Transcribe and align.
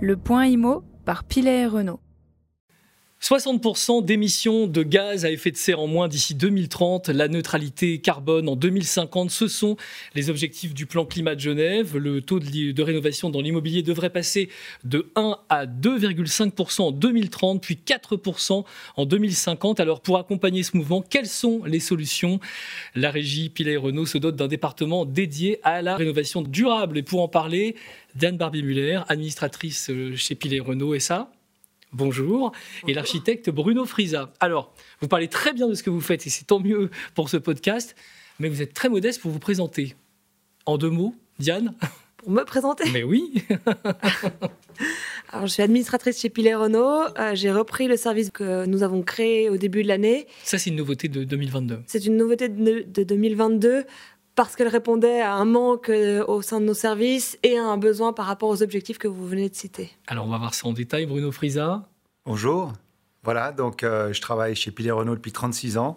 Le 0.00 0.16
point 0.16 0.46
IMO 0.46 0.82
par 1.04 1.24
Pilet 1.24 1.62
et 1.62 1.66
Renault. 1.66 2.00
60% 3.22 4.02
d'émissions 4.02 4.66
de 4.66 4.82
gaz 4.82 5.26
à 5.26 5.30
effet 5.30 5.50
de 5.50 5.56
serre 5.58 5.80
en 5.80 5.86
moins 5.86 6.08
d'ici 6.08 6.34
2030, 6.34 7.10
la 7.10 7.28
neutralité 7.28 8.00
carbone 8.00 8.48
en 8.48 8.56
2050, 8.56 9.30
ce 9.30 9.46
sont 9.46 9.76
les 10.14 10.30
objectifs 10.30 10.72
du 10.72 10.86
plan 10.86 11.04
climat 11.04 11.34
de 11.34 11.40
Genève. 11.40 11.98
Le 11.98 12.22
taux 12.22 12.40
de, 12.40 12.82
rénovation 12.82 13.28
dans 13.28 13.42
l'immobilier 13.42 13.82
devrait 13.82 14.08
passer 14.08 14.48
de 14.84 15.12
1 15.16 15.36
à 15.50 15.66
2,5% 15.66 16.80
en 16.80 16.92
2030, 16.92 17.62
puis 17.62 17.78
4% 17.84 18.64
en 18.96 19.04
2050. 19.04 19.80
Alors 19.80 20.00
pour 20.00 20.16
accompagner 20.16 20.62
ce 20.62 20.74
mouvement, 20.78 21.02
quelles 21.02 21.28
sont 21.28 21.62
les 21.64 21.80
solutions? 21.80 22.40
La 22.94 23.10
régie 23.10 23.50
Pilet 23.50 23.76
Renault 23.76 24.06
se 24.06 24.16
dote 24.16 24.36
d'un 24.36 24.48
département 24.48 25.04
dédié 25.04 25.60
à 25.62 25.82
la 25.82 25.96
rénovation 25.96 26.40
durable. 26.40 26.96
Et 26.96 27.02
pour 27.02 27.20
en 27.20 27.28
parler, 27.28 27.76
Diane 28.14 28.38
Barbie-Muller, 28.38 29.00
administratrice 29.08 29.90
chez 30.16 30.34
Pilet 30.34 30.60
Renault, 30.60 30.94
et 30.94 31.00
ça? 31.00 31.30
Bonjour, 31.92 32.52
et 32.86 32.94
l'architecte 32.94 33.50
Bruno 33.50 33.84
Frisa. 33.84 34.32
Alors, 34.40 34.72
vous 35.00 35.08
parlez 35.08 35.28
très 35.28 35.52
bien 35.52 35.68
de 35.68 35.74
ce 35.74 35.82
que 35.82 35.90
vous 35.90 36.00
faites 36.00 36.26
et 36.26 36.30
c'est 36.30 36.44
tant 36.44 36.60
mieux 36.60 36.90
pour 37.14 37.28
ce 37.28 37.36
podcast, 37.36 37.94
mais 38.38 38.48
vous 38.48 38.62
êtes 38.62 38.74
très 38.74 38.88
modeste 38.88 39.20
pour 39.20 39.30
vous 39.30 39.38
présenter. 39.38 39.94
En 40.66 40.78
deux 40.78 40.90
mots, 40.90 41.14
Diane? 41.38 41.74
Pour 42.18 42.30
me 42.30 42.44
présenter? 42.44 42.84
Mais 42.92 43.02
oui 43.02 43.32
Alors, 45.32 45.46
je 45.46 45.52
suis 45.52 45.62
administratrice 45.62 46.20
chez 46.20 46.28
Pilet 46.28 46.54
Renault. 46.54 47.04
Euh, 47.18 47.34
j'ai 47.34 47.50
repris 47.50 47.86
le 47.86 47.96
service 47.96 48.30
que 48.30 48.66
nous 48.66 48.82
avons 48.82 49.02
créé 49.02 49.48
au 49.48 49.56
début 49.56 49.82
de 49.82 49.88
l'année. 49.88 50.26
Ça, 50.42 50.58
c'est 50.58 50.70
une 50.70 50.76
nouveauté 50.76 51.08
de 51.08 51.24
2022. 51.24 51.80
C'est 51.86 52.04
une 52.04 52.16
nouveauté 52.16 52.48
de, 52.48 52.84
de 52.86 53.02
2022 53.04 53.84
parce 54.44 54.56
qu'elle 54.56 54.68
répondait 54.68 55.20
à 55.20 55.34
un 55.34 55.44
manque 55.44 55.90
euh, 55.90 56.24
au 56.26 56.40
sein 56.40 56.62
de 56.62 56.64
nos 56.64 56.72
services 56.72 57.38
et 57.42 57.58
à 57.58 57.64
un 57.66 57.76
besoin 57.76 58.14
par 58.14 58.24
rapport 58.24 58.48
aux 58.48 58.62
objectifs 58.62 58.96
que 58.96 59.06
vous 59.06 59.26
venez 59.26 59.50
de 59.50 59.54
citer. 59.54 59.90
Alors 60.06 60.24
on 60.24 60.30
va 60.30 60.38
voir 60.38 60.54
ça 60.54 60.66
en 60.66 60.72
détail, 60.72 61.04
Bruno 61.04 61.30
Frisa. 61.30 61.86
Bonjour, 62.24 62.72
voilà, 63.22 63.52
donc 63.52 63.82
euh, 63.84 64.14
je 64.14 64.20
travaille 64.22 64.56
chez 64.56 64.70
Pilet 64.70 64.92
Renault 64.92 65.14
depuis 65.14 65.32
36 65.32 65.76
ans. 65.76 65.94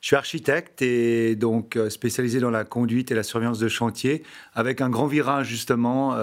Je 0.00 0.06
suis 0.06 0.14
architecte 0.14 0.80
et 0.80 1.34
donc 1.34 1.74
euh, 1.74 1.90
spécialisé 1.90 2.38
dans 2.38 2.52
la 2.52 2.62
conduite 2.62 3.10
et 3.10 3.16
la 3.16 3.24
surveillance 3.24 3.58
de 3.58 3.66
chantier, 3.66 4.22
avec 4.54 4.80
un 4.80 4.88
grand 4.88 5.08
virage 5.08 5.48
justement 5.48 6.16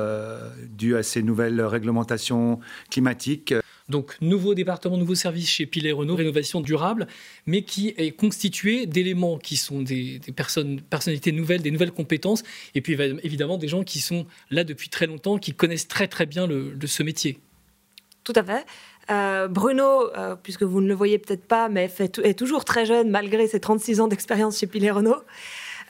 dû 0.69 0.95
à 0.95 1.03
ces 1.03 1.21
nouvelles 1.23 1.61
réglementations 1.61 2.61
climatiques. 2.89 3.53
Donc, 3.89 4.15
nouveau 4.21 4.53
département, 4.53 4.97
nouveau 4.97 5.15
service 5.15 5.49
chez 5.49 5.65
Pilet 5.65 5.91
Renault, 5.91 6.15
rénovation 6.15 6.61
durable, 6.61 7.07
mais 7.45 7.63
qui 7.63 7.93
est 7.97 8.11
constitué 8.11 8.85
d'éléments 8.85 9.37
qui 9.37 9.57
sont 9.57 9.81
des, 9.81 10.21
personnalités 10.89 11.31
nouvelles, 11.31 11.61
des 11.61 11.71
nouvelles 11.71 11.91
compétences, 11.91 12.43
et 12.75 12.81
puis 12.81 12.93
évidemment 13.23 13.57
des 13.57 13.67
gens 13.67 13.83
qui 13.83 13.99
sont 13.99 14.25
là 14.51 14.63
depuis 14.63 14.89
très 14.89 15.07
longtemps, 15.07 15.37
qui 15.37 15.53
connaissent 15.53 15.87
très 15.87 16.07
très 16.07 16.25
bien 16.25 16.47
le, 16.47 16.75
ce 16.85 17.03
métier. 17.03 17.39
Tout 18.23 18.33
à 18.35 18.43
fait. 18.43 18.65
Euh, 19.09 19.47
Bruno, 19.47 20.15
euh, 20.15 20.35
puisque 20.35 20.61
vous 20.61 20.81
ne 20.81 20.87
le 20.87 20.93
voyez 20.93 21.17
peut-être 21.17 21.45
pas, 21.45 21.67
mais 21.67 21.91
est 21.99 22.37
toujours 22.37 22.63
très 22.63 22.85
jeune 22.85 23.09
malgré 23.09 23.47
ses 23.47 23.59
36 23.59 24.01
ans 24.01 24.07
d'expérience 24.07 24.59
chez 24.59 24.67
Pilet 24.67 24.91
Renault. 24.91 25.23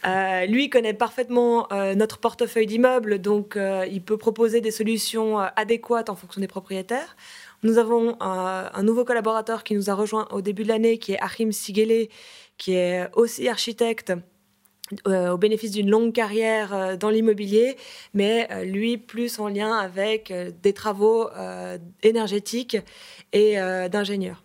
Euh, 0.05 0.45
lui 0.45 0.69
connaît 0.69 0.94
parfaitement 0.94 1.67
notre 1.95 2.19
portefeuille 2.19 2.67
d'immeubles, 2.67 3.19
donc 3.19 3.58
il 3.58 4.02
peut 4.02 4.17
proposer 4.17 4.61
des 4.61 4.72
solutions 4.72 5.38
adéquates 5.38 6.09
en 6.09 6.16
fonction 6.16 6.42
des 6.42 6.47
propriétaires. 6.47 7.16
Nous 7.64 7.78
avons 7.78 8.16
un, 8.22 8.83
nouveau 8.83 9.03
collaborateur 9.03 9.64
qui 9.64 9.75
nous 9.75 9.89
a 9.89 9.94
rejoint 9.94 10.27
au 10.31 10.42
début 10.42 10.64
de 10.64 10.70
l'année, 10.70 10.97
qui 10.97 11.14
est 11.14 11.20
Achim 11.20 11.52
Sigele, 11.52 12.08
qui 12.58 12.73
est 12.75 13.08
aussi 13.16 13.50
architecte 13.50 14.14
euh, 15.08 15.30
au 15.31 15.38
bénéfice 15.38 15.72
d'une 15.72 15.89
longue 15.89 16.14
carrière 16.14 16.73
euh, 16.73 16.95
dans 16.95 17.11
l'immobilier, 17.11 17.77
mais 18.16 18.47
euh, 18.52 18.64
lui 18.64 18.97
plus 18.97 19.39
en 19.39 19.47
lien 19.47 19.77
avec 19.77 20.33
des 20.64 20.73
travaux 20.73 21.30
énergétiques 22.02 22.77
et 23.33 23.58
d'ingénieurs. 23.89 24.44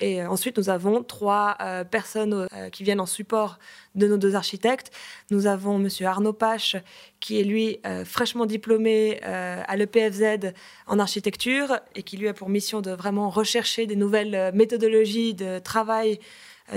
Et 0.00 0.24
ensuite, 0.24 0.56
nous 0.56 0.70
avons 0.70 1.02
trois 1.02 1.56
personnes 1.90 2.46
qui 2.72 2.84
viennent 2.84 3.00
en 3.00 3.06
support 3.06 3.58
de 3.94 4.06
nos 4.06 4.16
deux 4.16 4.34
architectes. 4.34 4.90
Nous 5.30 5.46
avons 5.46 5.78
Monsieur 5.78 6.06
Arnaud 6.06 6.32
Pache, 6.32 6.76
qui 7.18 7.40
est 7.40 7.44
lui 7.44 7.78
euh, 7.86 8.04
fraîchement 8.04 8.46
diplômé 8.46 9.20
euh, 9.24 9.62
à 9.66 9.76
l'EPFZ 9.76 10.52
en 10.86 10.98
architecture 10.98 11.78
et 11.94 12.02
qui 12.02 12.16
lui 12.16 12.28
a 12.28 12.34
pour 12.34 12.48
mission 12.48 12.80
de 12.80 12.90
vraiment 12.90 13.30
rechercher 13.30 13.86
des 13.86 13.96
nouvelles 13.96 14.34
euh, 14.34 14.52
méthodologies 14.52 15.34
de 15.34 15.58
travail, 15.58 16.20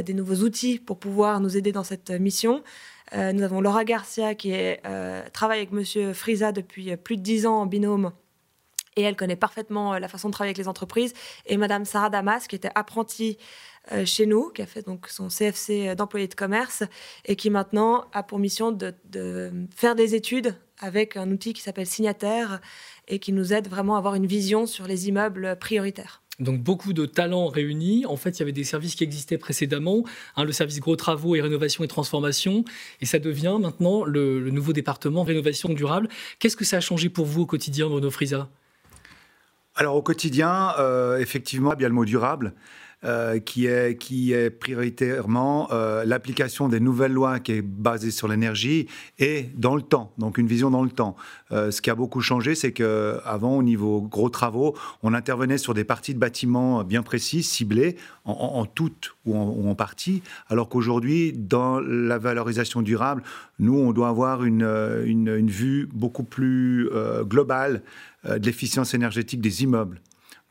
des 0.03 0.15
nouveaux 0.15 0.43
outils 0.43 0.79
pour 0.79 0.97
pouvoir 0.97 1.39
nous 1.39 1.55
aider 1.55 1.71
dans 1.71 1.83
cette 1.83 2.09
mission. 2.09 2.63
nous 3.15 3.43
avons 3.43 3.61
Laura 3.61 3.85
Garcia 3.85 4.33
qui 4.33 4.51
travaille 5.33 5.59
avec 5.59 5.71
Monsieur 5.71 6.13
Frisa 6.13 6.51
depuis 6.51 6.97
plus 6.97 7.15
de 7.15 7.21
dix 7.21 7.45
ans 7.45 7.61
en 7.61 7.65
binôme 7.67 8.11
et 8.95 9.01
elle 9.01 9.15
connaît 9.15 9.35
parfaitement 9.35 9.97
la 9.97 10.07
façon 10.07 10.29
de 10.29 10.33
travailler 10.33 10.49
avec 10.49 10.57
les 10.57 10.67
entreprises. 10.67 11.13
Et 11.45 11.57
Madame 11.57 11.85
Sarah 11.85 12.09
Damas, 12.09 12.47
qui 12.47 12.55
était 12.55 12.71
apprentie 12.75 13.37
euh, 13.91 14.05
chez 14.05 14.25
nous, 14.25 14.49
qui 14.49 14.61
a 14.61 14.65
fait 14.65 14.85
donc 14.85 15.09
son 15.09 15.27
CFC 15.27 15.89
euh, 15.89 15.95
d'employé 15.95 16.29
de 16.29 16.35
commerce 16.35 16.83
et 17.25 17.35
qui 17.35 17.49
maintenant 17.49 18.05
a 18.13 18.23
pour 18.23 18.39
mission 18.39 18.71
de, 18.71 18.93
faire 19.75 19.95
des 19.95 20.15
études 20.15 20.55
avec 20.79 21.17
un 21.17 21.29
outil 21.31 21.51
qui 21.51 21.61
s'appelle 21.61 21.85
Signataire 21.85 22.61
et 23.09 23.19
qui 23.19 23.33
nous 23.33 23.51
aide 23.51 23.67
vraiment 23.67 23.95
à 23.95 23.97
avoir 23.97 24.15
une 24.15 24.25
vision 24.25 24.65
sur 24.67 24.87
les 24.87 25.09
immeubles 25.09 25.57
prioritaires. 25.59 26.21
Donc 26.39 26.63
beaucoup 26.63 26.93
de 26.93 27.05
talents 27.05 27.47
réunis. 27.47 28.05
En 28.05 28.15
fait, 28.15 28.31
il 28.31 28.39
y 28.39 28.43
avait 28.43 28.53
des 28.53 28.63
services 28.63 28.95
qui 28.95 29.03
existaient 29.03 29.37
précédemment, 29.37 30.05
hein, 30.37 30.45
le 30.45 30.53
service 30.53 30.79
gros 30.79 30.95
travaux 30.95 31.35
et 31.35 31.41
rénovation 31.41 31.83
et 31.83 31.87
transformation, 31.87 32.63
et 33.01 33.05
ça 33.05 33.19
devient 33.19 33.57
maintenant 33.59 34.05
le, 34.05 34.49
nouveau 34.49 34.71
département 34.71 35.23
rénovation 35.23 35.69
durable. 35.73 36.07
Qu'est-ce 36.39 36.55
que 36.55 36.65
ça 36.65 36.77
a 36.77 36.81
changé 36.81 37.09
pour 37.09 37.25
vous 37.25 37.41
au 37.41 37.45
quotidien, 37.45 37.87
Bruno 37.89 38.09
Alors 39.75 39.95
au 39.95 40.03
quotidien, 40.03 40.73
euh, 40.77 41.17
effectivement, 41.17 41.73
il 41.73 41.81
y 41.81 41.85
a 41.85 41.87
le 41.87 41.95
mot 41.95 42.05
durable. 42.05 42.53
Euh, 43.05 43.39
qui, 43.39 43.65
est, 43.65 43.97
qui 43.97 44.31
est 44.31 44.49
prioritairement 44.49 45.67
euh, 45.73 46.05
l'application 46.05 46.69
des 46.69 46.79
nouvelles 46.79 47.11
lois 47.11 47.41
qui 47.41 47.51
est 47.51 47.61
basée 47.61 48.11
sur 48.11 48.29
l'énergie 48.29 48.87
et 49.19 49.49
dans 49.57 49.75
le 49.75 49.81
temps, 49.81 50.13
donc 50.17 50.37
une 50.37 50.47
vision 50.47 50.71
dans 50.71 50.83
le 50.83 50.89
temps. 50.89 51.17
Ce 51.51 51.81
qui 51.81 51.89
a 51.89 51.95
beaucoup 51.95 52.21
changé, 52.21 52.55
c'est 52.55 52.71
qu'avant, 52.71 53.57
au 53.57 53.61
niveau 53.61 54.01
gros 54.01 54.29
travaux, 54.29 54.73
on 55.03 55.13
intervenait 55.13 55.57
sur 55.57 55.73
des 55.73 55.83
parties 55.83 56.13
de 56.13 56.19
bâtiments 56.19 56.85
bien 56.85 57.03
précises, 57.03 57.49
ciblées, 57.49 57.97
en, 58.23 58.31
en, 58.31 58.65
toute 58.65 59.15
ou 59.25 59.35
en, 59.69 59.75
partie, 59.75 60.23
alors 60.47 60.69
qu'aujourd'hui, 60.69 61.33
dans 61.33 61.81
la 61.81 62.17
valorisation 62.17 62.81
durable, 62.81 63.21
nous, 63.59 63.77
on 63.77 63.91
doit 63.91 64.07
avoir 64.07 64.45
une, 64.45 64.63
une 65.05 65.49
vue 65.49 65.89
beaucoup 65.91 66.23
plus 66.23 66.89
globale 67.25 67.83
de 68.25 68.45
l'efficience 68.45 68.93
énergétique 68.93 69.41
des 69.41 69.63
immeubles. 69.63 70.01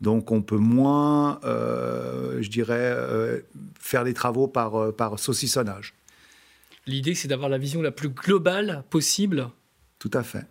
Donc 0.03 0.33
on 0.33 0.43
peut 0.43 0.59
moins, 0.59 1.39
euh, 1.45 2.43
je 2.43 2.51
dirais, 2.51 2.75
euh, 2.77 3.41
faire 3.79 4.03
des 4.05 4.13
travaux 4.13 4.49
par, 4.49 4.75
euh, 4.75 4.93
par 4.93 5.19
saucissonnage. 5.19 5.95
L'idée, 6.87 7.15
c'est 7.15 7.29
d'avoir 7.29 7.49
la 7.49 7.59
vision 7.59 7.81
la 7.81 7.93
plus 7.93 8.09
globale 8.09 8.83
possible. 8.91 9.49
Tout 10.01 10.11
à 10.13 10.25
fait. 10.25 10.45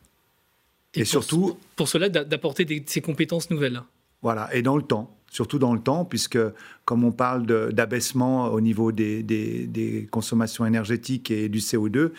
Et, 0.93 1.03
surtout... 1.03 1.57
Pour 1.75 1.89
cela, 1.89 2.07
d'apporter 2.07 2.83
ces 2.87 3.01
compétences 3.01 3.49
nouvelles. 3.49 3.81
Voilà, 4.21 4.53
et 4.55 4.61
dans 4.61 4.77
le 4.77 4.83
temps 4.83 5.15
surtout 5.33 5.59
dans 5.59 5.73
le 5.73 5.79
temps, 5.79 6.03
puisque 6.03 6.37
comme 6.83 7.05
on 7.05 7.13
parle 7.13 7.45
d'abaissement 7.71 8.47
au 8.47 8.59
niveau 8.59 8.91
des, 8.91 9.23
des, 9.23 10.05
consommations 10.11 10.65
énergétiques 10.65 11.31
et 11.31 11.47
du 11.47 11.59
CO2, 11.59 12.11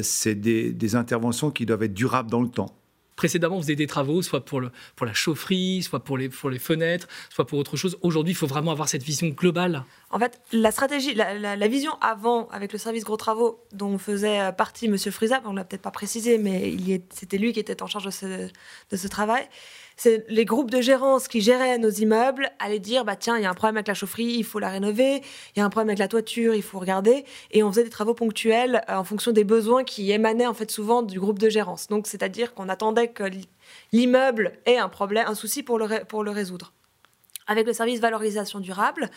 c'est 0.00 0.36
des, 0.36 0.70
des, 0.70 0.94
interventions 0.94 1.50
qui 1.50 1.66
doivent 1.66 1.82
être 1.82 1.92
durables 1.92 2.30
dans 2.30 2.40
le 2.40 2.48
temps. 2.48 2.72
Précédemment, 3.16 3.56
on 3.56 3.62
faisait 3.62 3.76
des 3.76 3.86
travaux, 3.86 4.22
soit 4.22 4.44
pour, 4.44 4.60
le, 4.60 4.70
pour 4.96 5.06
la 5.06 5.14
chaufferie, 5.14 5.82
soit 5.82 6.00
pour 6.00 6.16
les, 6.16 6.28
pour 6.28 6.50
les 6.50 6.58
fenêtres, 6.58 7.08
soit 7.30 7.46
pour 7.46 7.58
autre 7.58 7.76
chose. 7.76 7.98
Aujourd'hui, 8.02 8.32
il 8.32 8.36
faut 8.36 8.46
vraiment 8.46 8.70
avoir 8.70 8.88
cette 8.88 9.02
vision 9.02 9.28
globale. 9.28 9.84
En 10.10 10.18
fait, 10.18 10.40
la 10.52 10.70
stratégie, 10.70 11.14
la, 11.14 11.68
vision 11.68 11.92
avant, 12.00 12.48
avec 12.48 12.72
le 12.72 12.78
service 12.78 13.04
gros 13.04 13.16
travaux, 13.16 13.60
dont 13.72 13.98
faisait 13.98 14.52
partie 14.52 14.86
M. 14.86 14.98
Frisa, 14.98 15.40
on 15.44 15.52
ne 15.52 15.56
l'a 15.56 15.64
peut-être 15.64 15.82
pas 15.82 15.90
précisé, 15.90 16.38
mais 16.38 16.74
c'était 17.14 17.38
lui 17.38 17.52
qui 17.52 17.60
était 17.60 17.82
en 17.82 17.86
charge 17.86 18.04
de 18.04 18.10
ce, 18.10 18.26
de 18.90 18.96
ce 18.96 19.08
travail, 19.08 19.48
c'est 19.96 20.24
les 20.28 20.44
groupes 20.44 20.70
de 20.70 20.80
gérance 20.80 21.28
qui 21.28 21.40
géraient 21.40 21.78
nos 21.78 21.90
immeubles 21.90 22.50
allaient 22.58 22.78
dire 22.78 23.04
bah 23.04 23.16
tiens 23.16 23.36
il 23.36 23.42
y 23.42 23.46
a 23.46 23.50
un 23.50 23.54
problème 23.54 23.76
avec 23.76 23.88
la 23.88 23.94
chaufferie 23.94 24.24
il 24.24 24.44
faut 24.44 24.58
la 24.58 24.68
rénover. 24.68 25.22
Il 25.54 25.58
y 25.58 25.62
a 25.62 25.64
un 25.64 25.70
problème 25.70 25.90
avec 25.90 25.98
la 25.98 26.08
toiture 26.08 26.54
il 26.54 26.62
faut 26.62 26.78
regarder. 26.78 27.24
Et 27.50 27.62
on 27.62 27.70
faisait 27.70 27.84
des 27.84 27.90
travaux 27.90 28.14
ponctuels 28.14 28.82
euh, 28.88 28.96
en 28.96 29.04
fonction 29.04 29.32
des 29.32 29.44
besoins 29.44 29.84
qui 29.84 30.12
émanaient 30.12 30.46
en 30.46 30.54
fait 30.54 30.70
souvent 30.70 31.02
du 31.02 31.20
groupe 31.20 31.38
de 31.38 31.48
gérance. 31.48 31.88
Donc 31.88 32.06
c'est 32.06 32.22
à 32.22 32.28
dire 32.28 32.54
qu'on 32.54 32.68
attendait 32.68 33.08
que 33.08 33.24
l'immeuble 33.92 34.52
ait 34.66 34.78
un 34.78 34.88
problème 34.88 35.26
un 35.28 35.34
souci 35.34 35.62
pour 35.62 35.78
le 35.78 36.04
pour 36.04 36.24
le 36.24 36.30
résoudre. 36.30 36.72
Avec 37.46 37.66
le 37.66 37.72
service 37.72 38.00
valorisation 38.00 38.60
durable 38.60 39.10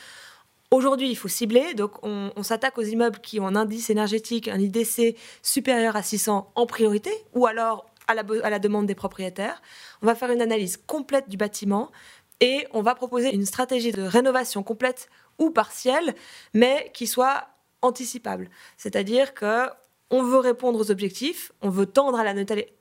Aujourd'hui, 0.72 1.10
il 1.10 1.16
faut 1.16 1.27
cibler, 1.27 1.75
donc 1.75 2.04
on, 2.04 2.31
on 2.36 2.44
s'attaque 2.44 2.77
aux 2.77 2.83
immeubles 2.83 3.19
qui 3.19 3.39
ont 3.39 3.48
un 3.48 3.56
indice 3.56 3.92
énergétique, 3.92 4.48
un 4.48 4.60
IDC 4.60 5.16
supérieur 5.44 5.95
à 5.95 6.01
600 6.01 6.51
en 6.54 6.66
priorité, 6.66 7.12
ou 7.33 7.45
alors 7.45 7.86
à 8.07 8.13
la, 8.13 8.60
demande 8.60 8.86
des 8.86 8.96
propriétaires. 8.96 9.62
On 10.02 10.06
va 10.06 10.16
faire 10.16 10.31
une 10.31 10.42
analyse 10.42 10.78
complète 10.78 11.30
du 11.30 11.38
bâtiment 11.38 11.92
et 12.40 12.68
on 12.72 12.81
va 12.81 12.96
proposer 12.96 13.34
une 13.34 13.46
stratégie 13.46 13.92
de 13.92 14.02
rénovation 14.02 14.63
complète 14.63 15.10
ou 15.40 15.50
partielle, 15.50 16.16
mais 16.54 16.92
qui 16.94 17.07
soit 17.07 17.48
anticipable. 17.81 18.50
C'est-à-dire 18.78 19.34
que 19.34 19.68
on 20.12 20.22
veut 20.22 20.38
répondre 20.38 20.80
aux 20.80 20.92
objectifs, 20.92 21.52
on 21.62 21.69
veut 21.69 21.88
tendre 21.88 22.19
à 22.19 22.24
la 22.24 22.34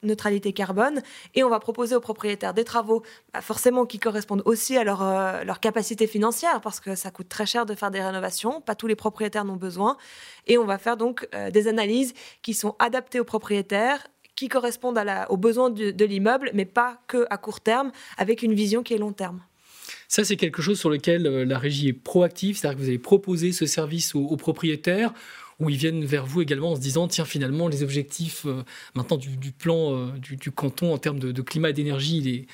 neutralité 0.02 0.52
carbone 0.52 1.00
et 1.34 1.42
on 1.42 1.48
va 1.48 1.58
proposer 1.58 1.96
aux 1.96 2.00
propriétaires 2.00 2.52
des 2.52 2.64
travaux 2.64 3.02
bah, 3.32 3.40
forcément 3.40 3.86
qui 3.86 3.98
correspondent 3.98 4.42
aussi 4.44 4.76
à 4.76 4.84
leur, 4.84 5.02
euh, 5.02 5.42
leur, 5.42 5.58
capacité 5.58 6.06
financière 6.06 6.60
parce 6.60 6.80
que 6.80 6.94
ça 6.94 7.10
coûte 7.10 7.30
très 7.30 7.46
cher 7.46 7.64
de 7.64 7.74
faire 7.74 7.90
des 7.90 8.02
rénovations, 8.02 8.60
pas 8.60 8.74
tous 8.74 8.86
les 8.86 8.94
propriétaires 8.94 9.46
n'ont 9.46 9.56
besoin 9.56 9.96
et 10.46 10.58
on 10.58 10.66
va 10.66 10.76
faire 10.76 10.98
donc 10.98 11.26
euh, 11.34 11.50
des 11.50 11.66
analyses 11.66 12.12
qui 12.42 12.52
sont 12.52 12.76
adaptées 12.78 13.20
aux 13.20 13.24
propriétaires 13.24 14.06
qui 14.36 14.48
correspondent 14.48 14.98
à 14.98 15.04
la, 15.04 15.30
aux 15.30 15.36
besoins 15.36 15.70
de, 15.70 16.04
l'immeuble 16.04 16.50
mais 16.54 16.64
pas 16.64 17.00
que 17.06 17.26
à 17.30 17.38
court 17.38 17.60
terme 17.60 17.92
avec 18.16 18.42
une 18.42 18.54
vision 18.54 18.82
qui 18.82 18.94
est 18.94 18.98
long 18.98 19.12
terme. 19.12 19.42
Ça, 20.08 20.24
c'est 20.24 20.36
quelque 20.36 20.62
chose 20.62 20.78
sur 20.78 20.90
lequel 20.90 21.26
euh, 21.26 21.44
la 21.44 21.58
régie 21.58 21.88
est 21.88 21.92
proactive, 21.92 22.56
c'est-à-dire 22.56 22.78
que 22.78 22.82
vous 22.82 22.88
avez 22.88 22.98
proposé 22.98 23.52
ce 23.52 23.66
service 23.66 24.14
aux 24.14 24.36
propriétaires 24.36 25.12
où 25.60 25.70
ils 25.70 25.76
viennent 25.76 26.04
vers 26.04 26.26
vous 26.26 26.42
également 26.42 26.72
en 26.72 26.76
se 26.76 26.80
disant 26.80 27.08
tiens 27.08 27.24
finalement 27.24 27.68
les 27.68 27.82
objectifs 27.82 28.46
euh, 28.46 28.62
maintenant 28.94 29.16
du, 29.16 29.52
plan 29.52 29.94
euh, 29.94 30.10
du, 30.18 30.50
canton 30.50 30.92
en 30.92 30.98
termes 30.98 31.18
de, 31.18 31.42
climat 31.42 31.70
et 31.70 31.72
d'énergie 31.72 32.46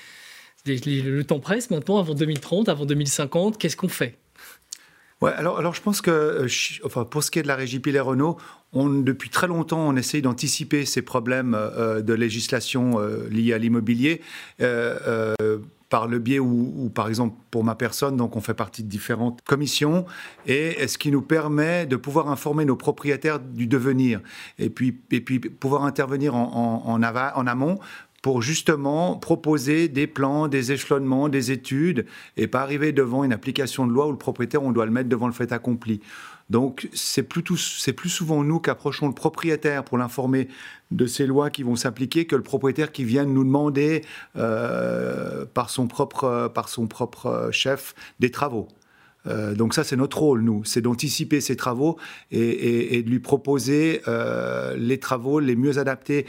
le 0.66 1.22
temps 1.22 1.40
presse 1.40 1.70
maintenant 1.70 1.98
avant 1.98 2.14
2030 2.14 2.68
avant 2.68 2.84
2050 2.84 3.58
qu'est-ce 3.58 3.76
qu'on 3.76 3.88
fait? 3.88 4.18
Ouais, 5.20 5.32
alors, 5.32 5.58
alors 5.58 5.74
je 5.74 5.82
pense 5.82 6.00
que, 6.00 6.10
euh, 6.10 6.48
enfin, 6.84 7.04
pour 7.04 7.22
ce 7.22 7.30
qui 7.30 7.38
est 7.38 7.42
de 7.42 7.48
la 7.48 7.56
régie 7.56 7.78
Pilet 7.78 8.00
Renault, 8.00 8.38
depuis 8.72 9.28
très 9.28 9.46
longtemps, 9.46 9.86
on 9.86 9.96
essaye 9.96 10.22
d'anticiper 10.22 10.86
ces 10.86 11.02
problèmes 11.02 11.58
de 11.76 12.14
législation 12.14 13.00
liés 13.28 13.52
à 13.52 13.58
l'immobilier 13.58 14.20
par 15.90 16.06
le 16.06 16.18
biais 16.20 16.38
où, 16.38 16.90
par 16.94 17.08
exemple, 17.08 17.34
pour 17.50 17.64
ma 17.64 17.74
personne, 17.74 18.16
donc 18.16 18.36
on 18.36 18.40
fait 18.40 18.54
partie 18.54 18.84
de 18.84 18.88
différentes 18.88 19.42
commissions, 19.42 20.06
et 20.46 20.86
ce 20.86 20.96
qui 20.96 21.10
nous 21.10 21.20
permet 21.20 21.84
de 21.84 21.96
pouvoir 21.96 22.30
informer 22.30 22.64
nos 22.64 22.76
propriétaires 22.76 23.40
du 23.40 23.66
devenir, 23.66 24.20
et 24.58 24.70
puis, 24.70 24.96
et 25.10 25.20
puis 25.20 25.40
pouvoir 25.40 25.84
intervenir 25.84 26.36
en, 26.36 26.84
en, 26.86 27.02
en 27.02 27.46
amont 27.46 27.80
pour 28.22 28.42
justement 28.42 29.16
proposer 29.16 29.88
des 29.88 30.06
plans, 30.06 30.48
des 30.48 30.72
échelonnements, 30.72 31.28
des 31.28 31.52
études, 31.52 32.06
et 32.36 32.46
pas 32.46 32.60
arriver 32.60 32.92
devant 32.92 33.24
une 33.24 33.32
application 33.32 33.86
de 33.86 33.92
loi 33.92 34.06
où 34.06 34.12
le 34.12 34.18
propriétaire, 34.18 34.62
on 34.62 34.72
doit 34.72 34.84
le 34.84 34.92
mettre 34.92 35.08
devant 35.08 35.26
le 35.26 35.32
fait 35.32 35.52
accompli. 35.52 36.00
Donc 36.50 36.88
c'est 36.92 37.22
plus, 37.22 37.58
souvent 38.08 38.42
nous 38.42 38.58
qu'approchons 38.58 39.06
le 39.06 39.14
propriétaire 39.14 39.84
pour 39.84 39.96
l'informer 39.96 40.48
de 40.90 41.06
ces 41.06 41.26
lois 41.26 41.48
qui 41.48 41.62
vont 41.62 41.76
s'appliquer 41.76 42.26
que 42.26 42.34
le 42.34 42.42
propriétaire 42.42 42.90
qui 42.90 43.04
vient 43.04 43.24
nous 43.24 43.44
demander 43.44 44.04
euh, 44.36 45.46
par, 45.54 45.70
son 45.70 45.86
propre, 45.86 46.50
par 46.52 46.68
son 46.68 46.88
propre 46.88 47.50
chef 47.52 47.94
des 48.18 48.32
travaux. 48.32 48.66
Euh, 49.26 49.54
donc 49.54 49.74
ça, 49.74 49.84
c'est 49.84 49.96
notre 49.96 50.18
rôle, 50.18 50.40
nous, 50.40 50.64
c'est 50.64 50.80
d'anticiper 50.80 51.40
ces 51.40 51.54
travaux 51.54 51.98
et, 52.30 53.02
de 53.02 53.08
lui 53.08 53.20
proposer 53.20 54.02
euh, 54.08 54.76
les 54.76 54.98
travaux 54.98 55.40
les 55.40 55.56
mieux 55.56 55.78
adaptés 55.78 56.26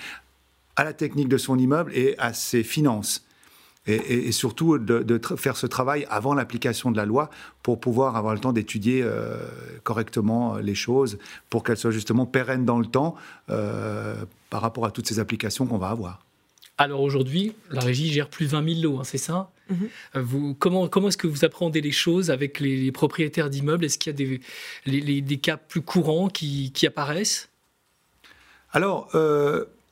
à 0.82 0.84
la 0.84 0.94
technique 0.94 1.28
de 1.28 1.38
son 1.38 1.60
immeuble 1.60 1.92
et 1.94 2.16
à 2.18 2.34
ses 2.34 2.64
finances. 2.64 3.24
Et, 3.88 4.32
surtout 4.32 4.78
de, 4.78 5.22
faire 5.38 5.58
ce 5.58 5.66
travail 5.66 6.06
avant 6.10 6.36
l'application 6.36 6.92
de 6.92 6.98
la 6.98 7.06
loi 7.06 7.30
pour 7.64 7.80
pouvoir 7.80 8.16
avoir 8.16 8.34
le 8.34 8.40
temps 8.40 8.54
d'étudier 8.54 9.02
euh, 9.04 9.38
correctement 9.84 10.58
les 10.58 10.76
choses, 10.76 11.18
pour 11.50 11.64
qu'elles 11.64 11.78
soient 11.78 11.92
justement 11.92 12.28
pérennes 12.28 12.64
dans 12.64 12.78
le 12.80 12.86
temps 12.86 13.16
euh, 13.50 14.16
par 14.52 14.62
rapport 14.62 14.86
à 14.86 14.92
toutes 14.92 15.08
ces 15.08 15.20
applications 15.20 15.66
qu'on 15.66 15.80
va 15.80 15.90
avoir. 15.90 16.24
Alors 16.78 17.02
aujourd'hui, 17.02 17.54
la 17.72 17.82
régie 17.82 18.12
gère 18.12 18.30
plus 18.30 18.46
de 18.46 18.52
20 18.52 18.76
000 18.82 18.82
lots, 18.82 19.00
hein, 19.00 19.04
c'est 19.04 19.18
ça? 19.18 19.52
Euh, 19.72 19.76
vous, 20.16 20.56
Comment, 20.56 20.88
comment 20.88 21.08
est-ce 21.08 21.18
que 21.18 21.28
vous 21.28 21.44
appréhendez 21.44 21.82
les 21.82 21.92
choses 21.92 22.30
avec 22.30 22.60
les, 22.60 22.92
propriétaires 22.92 23.50
d'immeubles? 23.50 23.86
Est-ce 23.86 23.98
qu'il 23.98 24.12
y 24.12 24.16
a 24.16 24.40
des, 24.88 25.22
des, 25.22 25.38
cas 25.38 25.58
plus 25.58 25.82
courants 25.82 26.28
qui, 26.28 26.72
qui 26.72 26.86
apparaissent? 26.86 27.50
Alors, 28.74 29.10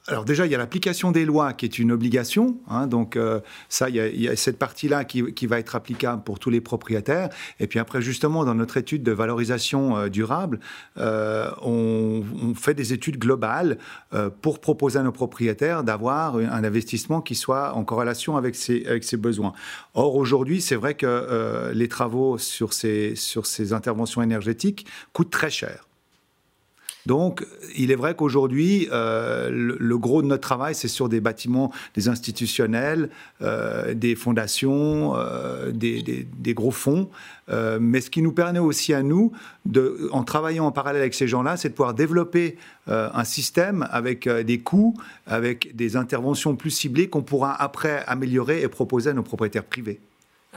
alors 0.10 0.26
déjà, 0.26 0.46
il 0.46 0.52
y 0.52 0.56
a 0.56 0.58
l'application 0.58 1.12
des 1.12 1.24
lois 1.24 1.54
qui 1.54 1.66
est 1.66 1.78
une 1.78 1.92
obligation. 1.92 2.58
Hein, 2.68 2.88
donc 2.88 3.16
euh, 3.16 3.40
ça, 3.70 3.90
il 3.90 3.96
y, 3.96 4.28
a, 4.28 4.36
cette 4.36 4.58
partie-là 4.58 5.06
qui, 5.06 5.48
va 5.48 5.60
être 5.60 5.76
applicable 5.76 6.24
pour 6.24 6.40
tous 6.40 6.50
les 6.50 6.62
propriétaires. 6.62 7.30
Et 7.60 7.68
puis 7.68 7.80
après, 7.80 8.02
justement, 8.02 8.44
dans 8.44 8.56
notre 8.56 8.78
étude 8.78 9.04
de 9.04 9.12
valorisation 9.12 9.98
euh, 9.98 10.10
durable, 10.10 10.60
euh, 10.98 11.52
on, 11.62 12.24
fait 12.56 12.74
des 12.74 12.94
études 12.94 13.18
globales 13.18 13.78
pour 14.42 14.60
proposer 14.60 15.00
à 15.00 15.04
nos 15.04 15.12
propriétaires 15.12 15.84
d'avoir 15.84 16.36
un 16.38 16.64
investissement 16.64 17.22
qui 17.22 17.36
soit 17.36 17.76
en 17.76 17.84
corrélation 17.84 18.38
avec 18.38 18.56
ses, 18.56 18.86
avec 18.88 19.04
ses 19.04 19.18
besoins. 19.18 19.54
Or, 19.94 20.16
aujourd'hui, 20.16 20.62
c'est 20.62 20.76
vrai 20.76 20.96
que 20.96 21.72
les 21.74 21.88
travaux 21.88 22.38
sur 22.38 22.74
ces, 22.74 23.16
sur 23.16 23.46
ces 23.46 23.72
interventions 23.72 24.22
énergétiques 24.22 24.88
coûtent 25.14 25.30
très 25.30 25.52
cher. 25.52 25.89
Donc, 27.06 27.46
il 27.78 27.92
est 27.92 27.96
vrai 27.96 28.14
qu'aujourd'hui, 28.14 28.88
euh, 28.92 29.50
le, 29.52 29.98
gros 29.98 30.22
de 30.22 30.28
notre 30.28 30.42
travail, 30.42 30.76
c'est 30.76 30.88
sur 30.88 31.08
des 31.08 31.22
bâtiments, 31.22 31.72
des 31.96 32.10
institutionnels, 32.10 33.10
euh, 33.42 33.94
des 33.94 34.16
fondations, 34.16 35.14
euh, 35.16 35.72
des, 35.72 36.54
gros 36.54 36.72
fonds. 36.72 37.10
mais 37.80 38.02
ce 38.02 38.10
qui 38.10 38.22
nous 38.22 38.34
permet 38.34 38.60
aussi 38.60 38.94
à 38.94 39.02
nous, 39.02 39.32
en 40.12 40.24
travaillant 40.24 40.66
en 40.66 40.72
parallèle 40.72 41.02
avec 41.02 41.14
ces 41.14 41.28
gens-là, 41.28 41.58
c'est 41.58 41.70
de 41.70 41.74
pouvoir 41.74 41.94
développer 41.94 42.58
un 42.88 43.24
système 43.24 43.88
avec 43.92 44.28
des 44.28 44.60
coûts, 44.60 44.96
avec 45.26 45.76
des 45.76 45.96
interventions 45.96 46.56
plus 46.56 46.72
ciblées 46.72 47.08
qu'on 47.08 47.24
pourra 47.24 47.54
après 47.54 48.04
améliorer 48.08 48.62
et 48.62 48.68
proposer 48.68 49.12
à 49.12 49.14
nos 49.14 49.24
propriétaires 49.24 49.66
privés. 49.66 50.00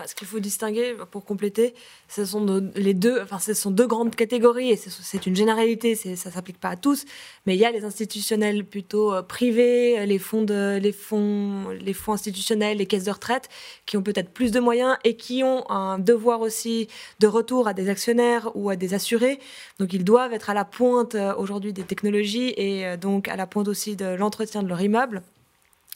Ce 0.06 0.14
qu'il 0.14 0.26
faut 0.26 0.40
distinguer, 0.40 0.96
pour 1.10 1.22
compléter, 1.26 1.74
ce 2.08 2.24
sont 2.24 2.70
les 2.74 2.94
deux, 2.94 3.20
enfin, 3.20 3.38
ce 3.38 3.52
sont 3.52 3.70
deux 3.70 3.86
grandes 3.86 4.16
catégories 4.16 4.70
et 4.70 4.76
c'est 4.76 5.26
une 5.26 5.36
généralité, 5.36 5.94
ça 5.94 6.08
ne 6.08 6.16
s'applique 6.16 6.58
pas 6.58 6.70
à 6.70 6.76
tous, 6.76 7.04
mais 7.44 7.54
il 7.56 7.60
y 7.60 7.66
a 7.66 7.70
les 7.70 7.84
institutionnels 7.84 8.64
plutôt 8.64 9.12
euh, 9.12 9.20
privés, 9.20 10.06
les 10.06 10.18
fonds, 10.18 10.44
de, 10.44 10.78
les, 10.80 10.92
fonds, 10.92 11.66
institutionnels, 12.08 12.78
les 12.78 12.86
caisses 12.86 13.04
de 13.04 13.10
retraite, 13.10 13.50
qui 13.84 13.98
ont 13.98 14.02
peut-être 14.02 14.30
plus 14.30 14.50
de 14.50 14.60
moyens 14.60 14.96
et 15.04 15.14
qui 15.14 15.44
ont 15.44 15.70
un 15.70 15.98
devoir 15.98 16.40
aussi 16.40 16.88
de 17.20 17.26
retour 17.26 17.68
à 17.68 17.74
des 17.74 17.90
actionnaires 17.90 18.50
ou 18.54 18.70
à 18.70 18.76
des 18.76 18.94
assurés. 18.94 19.40
Donc 19.78 19.92
ils 19.92 20.04
doivent 20.04 20.32
être 20.32 20.48
à 20.48 20.54
la 20.54 20.64
pointe 20.64 21.14
euh, 21.16 21.34
aujourd'hui 21.36 21.74
des 21.74 21.84
technologies 21.84 22.54
et 22.56 22.86
euh, 22.86 22.96
donc 22.96 23.28
à 23.28 23.36
la 23.36 23.46
pointe 23.46 23.68
aussi 23.68 23.94
de 23.94 24.06
l'entretien 24.06 24.62
de 24.62 24.68
leur 24.68 24.80
immeuble. 24.80 25.22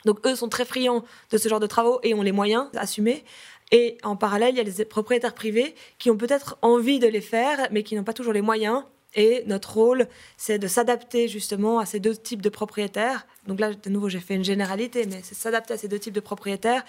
Donc 0.07 0.25
eux 0.25 0.37
sont 0.37 0.49
très 0.49 0.65
friands 0.65 1.05
de 1.31 1.39
ce 1.39 1.49
genre 1.49 1.61
de 1.61 1.67
travaux 1.67 1.99
et 2.03 2.15
ont 2.15 2.23
les 2.23 2.33
moyens 2.33 2.71
d'assumer. 2.73 3.25
Et 3.73 3.99
en 4.03 4.17
parallèle, 4.17 4.55
il 4.55 4.59
y 4.59 4.61
a 4.61 4.63
les 4.63 4.85
propriétaires 4.85 5.35
privés 5.35 5.75
qui 5.99 6.11
ont 6.11 6.17
peut-être 6.17 6.57
envie 6.63 6.99
de 6.99 7.09
les 7.09 7.21
faire, 7.21 7.69
mais 7.73 7.83
qui 7.83 7.97
n'ont 7.97 8.05
pas 8.05 8.13
toujours 8.13 8.33
les 8.33 8.43
moyens. 8.43 8.85
Et 9.15 9.43
notre 9.47 9.75
rôle, 9.75 10.09
c'est 10.37 10.59
de 10.59 10.69
s'adapter 10.69 11.27
justement 11.27 11.79
à 11.79 11.87
ces 11.87 12.01
deux 12.01 12.15
types 12.15 12.43
de 12.43 12.51
propriétaires. 12.51 13.27
Donc 13.47 13.61
là, 13.61 13.73
de 13.73 13.91
nouveau, 13.91 14.09
j'ai 14.09 14.21
fait 14.21 14.35
une 14.35 14.45
généralité, 14.45 15.07
mais 15.07 15.21
c'est 15.23 15.35
s'adapter 15.35 15.75
à 15.75 15.77
ces 15.77 15.89
deux 15.89 15.99
types 15.99 16.15
de 16.15 16.21
propriétaires 16.21 16.85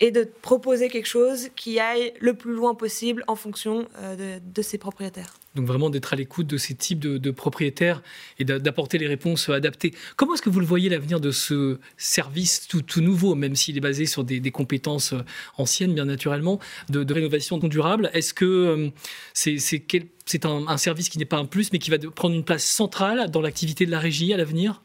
et 0.00 0.10
de 0.10 0.28
proposer 0.42 0.88
quelque 0.88 1.08
chose 1.08 1.50
qui 1.56 1.78
aille 1.78 2.12
le 2.20 2.34
plus 2.34 2.52
loin 2.52 2.74
possible 2.74 3.24
en 3.26 3.36
fonction 3.36 3.86
euh, 3.98 4.38
de 4.42 4.62
ces 4.62 4.78
propriétaires. 4.78 5.34
Donc 5.56 5.66
vraiment 5.66 5.90
d'être 5.90 6.12
à 6.12 6.16
l'écoute 6.16 6.46
de 6.46 6.56
ces 6.56 6.74
types 6.74 7.00
de, 7.00 7.30
propriétaires 7.30 8.02
et 8.38 8.44
d'apporter 8.44 8.98
les 8.98 9.08
réponses 9.08 9.48
adaptées. 9.48 9.92
Comment 10.16 10.34
est-ce 10.34 10.42
que 10.42 10.50
vous 10.50 10.60
le 10.60 10.66
voyez 10.66 10.88
l'avenir 10.88 11.20
de 11.20 11.32
ce 11.32 11.78
service 11.96 12.68
tout, 12.68 13.00
nouveau, 13.00 13.34
même 13.34 13.56
s'il 13.56 13.76
est 13.76 13.80
basé 13.80 14.06
sur 14.06 14.22
des, 14.22 14.50
compétences 14.50 15.12
euh, 15.12 15.22
anciennes, 15.56 15.94
bien 15.94 16.04
naturellement, 16.04 16.60
de, 16.88 17.12
rénovation 17.12 17.58
durable? 17.58 18.10
Est-ce 18.12 18.32
que 18.32 18.44
euh, 18.44 18.90
c'est 19.34 20.44
un, 20.44 20.76
service 20.76 21.08
qui 21.08 21.18
n'est 21.18 21.24
pas 21.24 21.38
un 21.38 21.46
plus, 21.46 21.72
mais 21.72 21.80
qui 21.80 21.90
va 21.90 21.98
prendre 21.98 22.34
une 22.34 22.44
place 22.44 22.64
centrale 22.64 23.30
dans 23.30 23.40
l'activité 23.40 23.86
de 23.86 23.90
la 23.90 23.98
régie 23.98 24.32
à 24.32 24.36
l'avenir? 24.36 24.82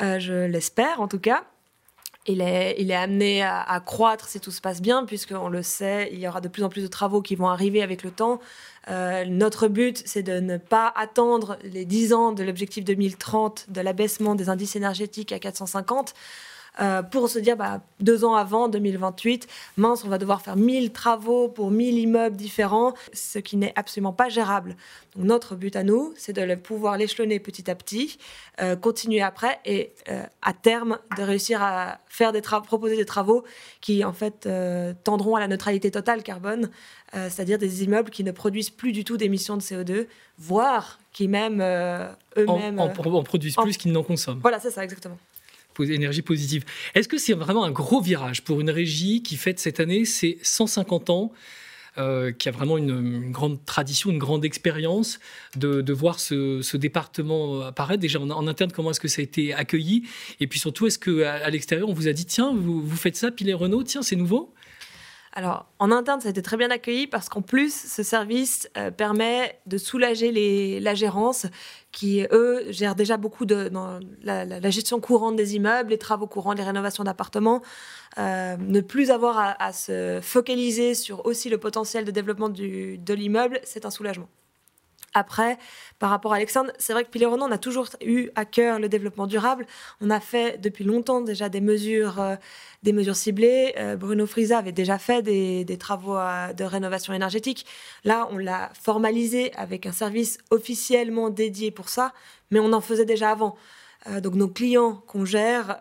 Euh, 0.00 0.18
Je 0.18 0.46
l'espère 0.46 1.00
en 1.00 1.08
tout 1.08 1.18
cas 1.18 1.44
il 2.28 2.40
est, 2.40 2.94
amené 2.94 3.42
à, 3.42 3.80
croître 3.84 4.28
si 4.28 4.40
tout 4.40 4.50
se 4.50 4.60
passe 4.60 4.82
bien, 4.82 5.04
puisqu'on 5.04 5.48
le 5.48 5.62
sait, 5.62 6.08
il 6.12 6.18
y 6.18 6.26
aura 6.26 6.40
de 6.40 6.48
plus 6.48 6.64
en 6.64 6.68
plus 6.68 6.82
de 6.82 6.88
travaux 6.88 7.22
qui 7.22 7.36
vont 7.36 7.48
arriver 7.48 7.82
avec 7.82 8.02
le 8.02 8.10
temps. 8.10 8.40
Euh, 8.88 9.24
notre 9.26 9.68
but, 9.68 10.02
c'est 10.04 10.22
de 10.22 10.40
ne 10.40 10.56
pas 10.56 10.92
attendre 10.96 11.56
les 11.62 11.84
10 11.84 12.12
ans 12.12 12.32
de 12.32 12.42
l'objectif 12.42 12.84
2030 12.84 13.66
de 13.68 13.80
l'abaissement 13.80 14.34
des 14.34 14.48
indices 14.48 14.76
énergétiques 14.76 15.32
à 15.32 15.38
450 15.38 16.14
euh, 16.80 17.02
pour 17.02 17.28
se 17.28 17.38
dire 17.38 17.56
bah, 17.56 17.80
deux 18.00 18.24
ans 18.24 18.34
avant 18.34 18.68
2028, 18.68 19.46
mince, 19.76 20.04
on 20.04 20.08
va 20.08 20.18
devoir 20.18 20.42
faire 20.42 20.56
1000 20.56 20.92
travaux 20.92 21.48
pour 21.48 21.70
1000 21.70 21.98
immeubles 21.98 22.36
différents, 22.36 22.94
ce 23.12 23.38
qui 23.38 23.56
n'est 23.56 23.72
absolument 23.76 24.12
pas 24.12 24.28
gérable. 24.28 24.76
Donc, 25.14 25.24
notre 25.24 25.54
but 25.56 25.74
à 25.76 25.82
nous, 25.82 26.12
c'est 26.16 26.34
de 26.34 26.54
pouvoir 26.54 26.98
l'échelonner 26.98 27.40
petit 27.40 27.70
à 27.70 27.74
petit, 27.74 28.18
euh, 28.60 28.76
continuer 28.76 29.22
après 29.22 29.58
et 29.64 29.92
euh, 30.10 30.22
à 30.42 30.52
terme 30.52 30.98
de 31.16 31.22
réussir 31.22 31.62
à 31.62 31.98
faire 32.08 32.32
des 32.32 32.40
proposer 32.40 32.96
des 32.96 33.04
travaux 33.04 33.44
qui 33.80 34.04
en 34.04 34.12
fait 34.12 34.48
tendront 35.02 35.36
à 35.36 35.40
la 35.40 35.48
neutralité 35.48 35.90
totale 35.90 36.22
carbone, 36.22 36.70
c'est-à-dire 37.12 37.58
des 37.58 37.82
immeubles 37.82 38.10
qui 38.10 38.22
ne 38.22 38.30
produisent 38.30 38.70
plus 38.70 38.92
du 38.92 39.04
tout 39.04 39.16
d'émissions 39.16 39.56
de 39.56 39.62
CO2, 39.62 40.06
voire 40.38 41.00
qui 41.12 41.28
même 41.28 41.60
eux-mêmes 42.36 42.78
en, 42.78 42.88
produisent 42.88 43.56
plus 43.56 43.76
qu'ils 43.76 43.92
n'en 43.92 44.04
consomment. 44.04 44.40
Voilà, 44.40 44.60
c'est 44.60 44.70
ça 44.70 44.84
exactement 44.84 45.18
énergie 45.84 46.22
positive. 46.22 46.64
Est-ce 46.94 47.08
que 47.08 47.18
c'est 47.18 47.32
vraiment 47.32 47.64
un 47.64 47.70
gros 47.70 48.00
virage 48.00 48.42
pour 48.42 48.60
une 48.60 48.70
régie 48.70 49.22
qui 49.22 49.36
fête 49.36 49.58
cette 49.58 49.80
année 49.80 50.04
ses 50.04 50.38
150 50.42 51.10
ans 51.10 51.32
qui 52.38 52.48
a 52.50 52.52
vraiment 52.52 52.76
une, 52.76 53.32
grande 53.32 53.64
tradition, 53.64 54.10
une 54.10 54.18
grande 54.18 54.44
expérience 54.44 55.18
de, 55.56 55.92
voir 55.94 56.20
ce, 56.20 56.76
département 56.76 57.62
apparaître? 57.62 58.00
Déjà 58.00 58.20
en, 58.20 58.46
interne, 58.46 58.70
comment 58.70 58.90
est-ce 58.90 59.00
que 59.00 59.08
ça 59.08 59.20
a 59.20 59.24
été 59.24 59.54
accueilli? 59.54 60.02
Et 60.38 60.46
puis 60.46 60.58
surtout, 60.58 60.86
est-ce 60.86 60.98
qu'à 60.98 61.48
l'extérieur, 61.48 61.88
on 61.88 61.94
vous 61.94 62.06
a 62.06 62.12
dit, 62.12 62.26
tiens, 62.26 62.52
vous, 62.54 62.96
faites 62.96 63.16
ça, 63.16 63.30
Pilet 63.30 63.54
Renault, 63.54 63.82
tiens, 63.82 64.02
c'est 64.02 64.16
nouveau? 64.16 64.52
Alors, 65.36 65.66
en 65.78 65.92
interne, 65.92 66.18
ça 66.22 66.28
a 66.28 66.30
été 66.30 66.40
très 66.40 66.56
bien 66.56 66.70
accueilli 66.70 67.06
parce 67.06 67.28
qu'en 67.28 67.42
plus, 67.42 67.70
ce 67.70 68.02
service 68.02 68.70
euh, 68.78 68.90
permet 68.90 69.60
de 69.66 69.76
soulager 69.76 70.32
les, 70.32 70.80
la 70.80 70.94
gérance 70.94 71.44
qui, 71.92 72.26
eux, 72.32 72.64
gèrent 72.70 72.94
déjà 72.94 73.18
beaucoup 73.18 73.44
de 73.44 73.68
dans 73.68 74.00
la, 74.22 74.70
gestion 74.70 74.98
courante 74.98 75.36
des 75.36 75.54
immeubles, 75.54 75.90
les 75.90 75.98
travaux 75.98 76.26
courants, 76.26 76.54
les 76.54 76.62
rénovations 76.62 77.04
d'appartements. 77.04 77.60
Euh, 78.16 78.56
ne 78.56 78.80
plus 78.80 79.10
avoir 79.10 79.56
à, 79.58 79.72
se 79.74 80.20
focaliser 80.22 80.94
sur 80.94 81.26
aussi 81.26 81.50
le 81.50 81.58
potentiel 81.58 82.06
de 82.06 82.10
développement 82.10 82.48
de 82.48 83.12
l'immeuble, 83.14 83.60
c'est 83.62 83.84
un 83.84 83.90
soulagement. 83.90 84.30
Après, 85.16 85.56
par 85.98 86.10
rapport 86.10 86.34
à 86.34 86.36
Alexandre, 86.36 86.72
c'est 86.76 86.92
vrai 86.92 87.02
que 87.02 87.08
Pilet 87.08 87.24
Renault, 87.24 87.46
on 87.46 87.50
a 87.50 87.56
toujours 87.56 87.88
eu 88.02 88.28
à 88.34 88.44
cœur 88.44 88.78
le 88.78 88.90
développement 88.90 89.26
durable. 89.26 89.66
On 90.02 90.10
a 90.10 90.20
fait 90.20 90.60
depuis 90.60 90.84
longtemps 90.84 91.22
déjà 91.22 91.48
des 91.48 91.62
mesures, 91.62 92.20
euh, 92.20 92.36
des 92.82 92.92
mesures 92.92 93.16
ciblées. 93.16 93.72
Euh, 93.78 93.96
Bruno 93.96 94.26
Frisa 94.26 94.58
avait 94.58 94.72
déjà 94.72 94.98
fait 94.98 95.22
des, 95.22 95.78
travaux 95.78 96.18
euh, 96.18 96.52
de 96.52 96.64
rénovation 96.64 97.14
énergétique. 97.14 97.64
Là, 98.04 98.28
on 98.30 98.36
l'a 98.36 98.70
formalisé 98.78 99.54
avec 99.54 99.86
un 99.86 99.92
service 99.92 100.36
officiellement 100.50 101.30
dédié 101.30 101.70
pour 101.70 101.88
ça, 101.88 102.12
mais 102.50 102.60
on 102.60 102.74
en 102.74 102.82
faisait 102.82 103.06
déjà 103.06 103.30
avant. 103.30 103.56
donc 104.22 104.34
nos 104.34 104.48
clients 104.48 105.02
qu'on 105.06 105.24
gère 105.24 105.80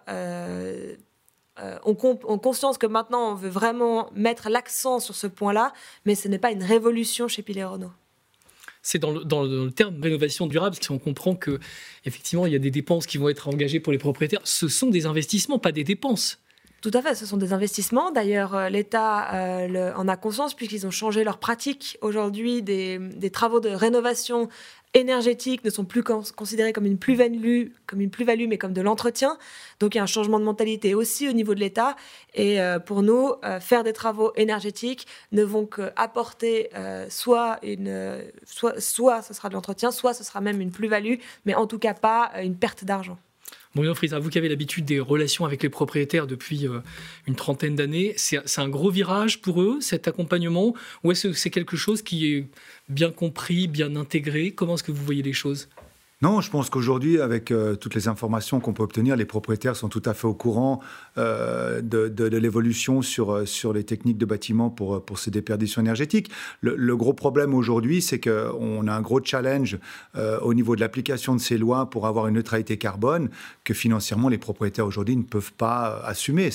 ont, 1.83 1.95
conscience 2.37 2.77
que 2.77 2.87
maintenant 2.87 3.31
on 3.31 3.35
veut 3.35 3.49
vraiment 3.49 4.09
mettre 4.13 4.49
l'accent 4.49 5.01
sur 5.01 5.13
ce 5.13 5.27
point-là, 5.27 5.73
mais 6.05 6.15
ce 6.15 6.29
n'est 6.29 6.39
pas 6.39 6.51
une 6.51 6.63
révolution 6.63 7.27
chez 7.27 7.41
Pilet 7.41 7.65
Renault 7.65 7.91
c'est 8.85 8.99
dans, 8.99 9.11
le, 9.11 9.71
terme 9.71 9.99
rénovation 10.01 10.45
durable, 10.45 10.75
parce 10.75 10.87
qu'on 10.87 10.99
comprend 10.99 11.35
que 11.35 11.59
effectivement 12.05 12.45
il 12.45 12.53
y 12.53 12.55
a 12.55 12.59
des 12.59 12.69
dépenses 12.69 13.07
qui 13.07 13.17
vont 13.17 13.29
être 13.29 13.47
engagées 13.47 13.79
pour 13.79 13.91
les 13.91 13.97
propriétaires. 13.97 14.41
Ce 14.43 14.67
sont 14.67 14.91
des 14.91 15.07
investissements, 15.07 15.57
pas 15.57 15.71
des 15.71 15.83
dépenses. 15.83 16.39
Tout 16.85 16.91
à 16.93 17.01
fait, 17.01 17.15
ce 17.15 17.25
sont 17.25 17.37
des 17.37 17.51
investissements. 17.51 18.11
D'ailleurs, 18.11 18.53
euh, 18.53 18.69
l'État 18.69 19.33
euh, 19.33 19.91
en 19.95 20.07
a 20.07 20.17
conscience 20.17 20.53
puisqu'ils 20.53 20.85
ont 20.85 20.91
changé 20.91 21.23
leur 21.23 21.39
pratique. 21.39 21.97
Aujourd'hui, 22.01 22.61
des, 22.61 22.99
travaux 23.33 23.59
de 23.59 23.69
rénovation 23.69 24.49
énergétique 24.93 25.65
ne 25.65 25.71
sont 25.71 25.83
plus 25.83 26.03
considérés 26.03 26.73
comme 26.73 26.85
une 26.85 26.99
plus-value, 26.99 27.69
plus-value, 28.11 28.47
mais 28.47 28.59
comme 28.59 28.73
de 28.73 28.83
l'entretien. 28.83 29.39
Donc 29.79 29.95
il 29.95 29.97
y 29.97 29.99
a 29.99 30.03
un 30.03 30.05
changement 30.05 30.39
de 30.39 30.43
mentalité 30.45 30.93
aussi 30.93 31.27
au 31.27 31.31
niveau 31.31 31.55
de 31.55 31.59
l'État. 31.59 31.95
Et 32.35 32.61
euh, 32.61 32.77
pour 32.77 33.01
nous, 33.01 33.31
faire 33.61 33.83
des 33.83 33.93
travaux 33.93 34.31
énergétiques 34.35 35.07
ne 35.31 35.41
vont 35.41 35.65
qu'apporter 35.65 36.69
soit 37.09 37.57
une, 37.63 38.19
soit, 38.45 38.79
soit 38.79 39.23
ce 39.23 39.33
sera 39.33 39.49
de 39.49 39.55
l'entretien, 39.55 39.89
soit 39.89 40.13
ce 40.13 40.23
sera 40.23 40.39
même 40.39 40.61
une 40.61 40.69
plus-value, 40.69 41.15
mais 41.45 41.55
en 41.55 41.65
tout 41.65 41.79
cas 41.79 41.95
pas 41.95 42.31
une 42.43 42.55
perte 42.55 42.85
d'argent. 42.85 43.17
Bruno 43.75 43.93
Frisa, 43.93 44.19
vous 44.19 44.29
qui 44.29 44.37
avez 44.37 44.47
l'habitude 44.47 44.85
des 44.85 45.01
relations 45.01 45.45
avec 45.45 45.61
les 45.61 45.69
propriétaires 45.69 46.27
depuis 46.27 46.65
euh, 46.65 46.79
une 47.27 47.35
trentaine 47.35 47.75
d'années, 47.75 48.13
c'est 48.15 48.39
un 48.57 48.69
gros 48.69 48.89
virage 48.89 49.41
pour 49.41 49.61
eux, 49.61 49.79
cet 49.81 50.07
accompagnement 50.07 50.73
Ou 51.03 51.11
est-ce 51.11 51.27
que 51.27 51.33
c'est 51.33 51.49
quelque 51.49 51.75
chose 51.75 52.01
qui 52.01 52.33
est 52.33 52.47
bien 52.87 53.11
compris, 53.11 53.67
bien 53.67 53.97
intégré? 53.97 54.51
Comment 54.51 54.75
est-ce 54.75 54.83
que 54.83 54.93
vous 54.93 55.03
voyez 55.03 55.23
les 55.23 55.33
choses? 55.33 55.67
Non, 56.25 56.41
je 56.41 56.49
pense 56.49 56.71
qu'aujourd'hui, 56.71 57.21
avec 57.21 57.51
euh, 57.51 57.75
toutes 57.75 57.93
les 57.93 58.07
informations 58.07 58.59
qu'on 58.59 58.73
peut 58.73 58.81
obtenir, 58.81 59.15
les 59.15 59.25
propriétaires 59.25 59.75
sont 59.75 59.89
tout 59.89 60.01
à 60.05 60.15
fait 60.15 60.25
au 60.25 60.33
courant 60.33 60.81
euh, 61.19 61.81
de, 61.83 62.25
l'évolution 62.25 63.03
sur, 63.03 63.31
euh, 63.31 63.45
sur 63.45 63.73
les 63.73 63.83
techniques 63.83 64.17
de 64.17 64.25
bâtiment 64.25 64.71
pour, 64.71 65.05
pour 65.05 65.19
ces 65.19 65.29
déperditions 65.29 65.83
énergétiques. 65.83 66.31
Le, 66.61 66.95
gros 66.97 67.13
problème 67.13 67.53
aujourd'hui, 67.53 68.01
c'est 68.01 68.19
qu'on 68.19 68.87
a 68.87 68.91
un 68.91 69.01
gros 69.01 69.23
challenge 69.23 69.77
au 70.41 70.53
niveau 70.55 70.75
de 70.75 70.81
l'application 70.81 71.35
de 71.35 71.41
ces 71.41 71.57
lois 71.59 71.89
pour 71.89 72.07
avoir 72.07 72.27
une 72.27 72.35
neutralité 72.35 72.77
carbone 72.77 73.29
que 73.63 73.73
financièrement 73.75 74.29
les 74.29 74.37
propriétaires 74.37 74.87
aujourd'hui 74.87 75.17
ne 75.17 75.23
peuvent 75.23 75.53
pas 75.53 76.01
assumer. 76.05 76.49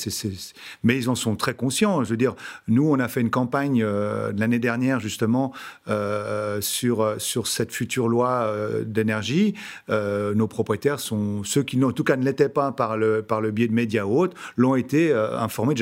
Mais 0.83 0.97
ils 0.97 1.09
en 1.09 1.15
sont 1.15 1.37
très 1.37 1.55
conscients. 1.55 2.03
Je 2.03 2.11
veux 2.11 2.17
dire, 2.17 2.35
nous, 2.67 2.91
on 2.91 2.99
a 2.99 3.07
fait 3.07 3.21
une 3.21 3.31
campagne 3.31 3.85
l'année 3.85 4.59
dernière 4.59 4.99
justement 4.99 5.53
sur, 6.61 7.15
sur 7.19 7.47
cette 7.47 7.73
future 7.73 8.09
loi 8.09 8.53
d'énergie 8.85 9.55
euh, 9.89 10.35
nos 10.35 10.49
propriétaires 10.49 11.01
sont 11.01 11.43
ceux 11.45 11.63
qui, 11.63 11.83
en 11.83 11.93
tout 11.93 12.05
cas, 12.05 12.17
ne 12.17 12.25
l'étaient 12.25 12.49
pas 12.49 12.73
par 12.73 12.97
le, 12.97 13.23
par 13.23 13.41
le 13.41 13.51
biais 13.51 13.69
de 13.69 13.73
médias 13.73 14.05
ou 14.05 14.19
autres, 14.19 14.37
l'ont 14.57 14.77
été 14.77 15.11
euh, 15.11 15.39
informés 15.39 15.75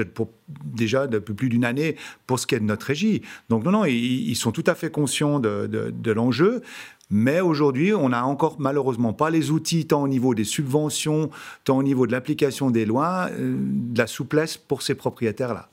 déjà, 0.65 1.07
depuis 1.07 1.35
plus 1.35 1.49
d'une 1.49 1.65
année 1.65 1.97
pour 2.27 2.39
ce 2.39 2.47
qui 2.47 2.55
est 2.55 2.61
de 2.61 2.65
notre 2.65 2.87
régie. 2.87 3.23
Donc 3.49 3.65
non, 3.65 3.71
non, 3.71 3.85
ils, 3.85 4.37
sont 4.37 4.53
tout 4.53 4.65
à 4.67 4.75
fait 4.75 4.91
conscients 4.91 5.41
de, 5.41 5.67
de, 5.67 6.13
l'enjeu. 6.13 6.63
Mais 7.11 7.41
aujourd'hui, 7.41 7.95
on 7.95 8.11
n'a 8.11 8.27
encore 8.27 8.57
malheureusement 8.59 9.15
pas 9.15 9.31
les 9.31 9.51
outils, 9.51 9.87
tant 9.87 10.03
au 10.03 10.09
niveau 10.09 10.35
des 10.35 10.45
subventions, 10.45 11.31
tant 11.65 11.79
au 11.79 11.83
niveau 11.83 12.07
de 12.07 12.13
l'application 12.13 12.71
des 12.71 12.85
lois, 12.85 13.31
euh, 13.33 13.57
de 13.59 13.99
la 13.99 14.07
souplesse 14.07 14.57
pour 14.57 14.83
ces 14.83 14.95
propriétaires-là. 14.95 15.71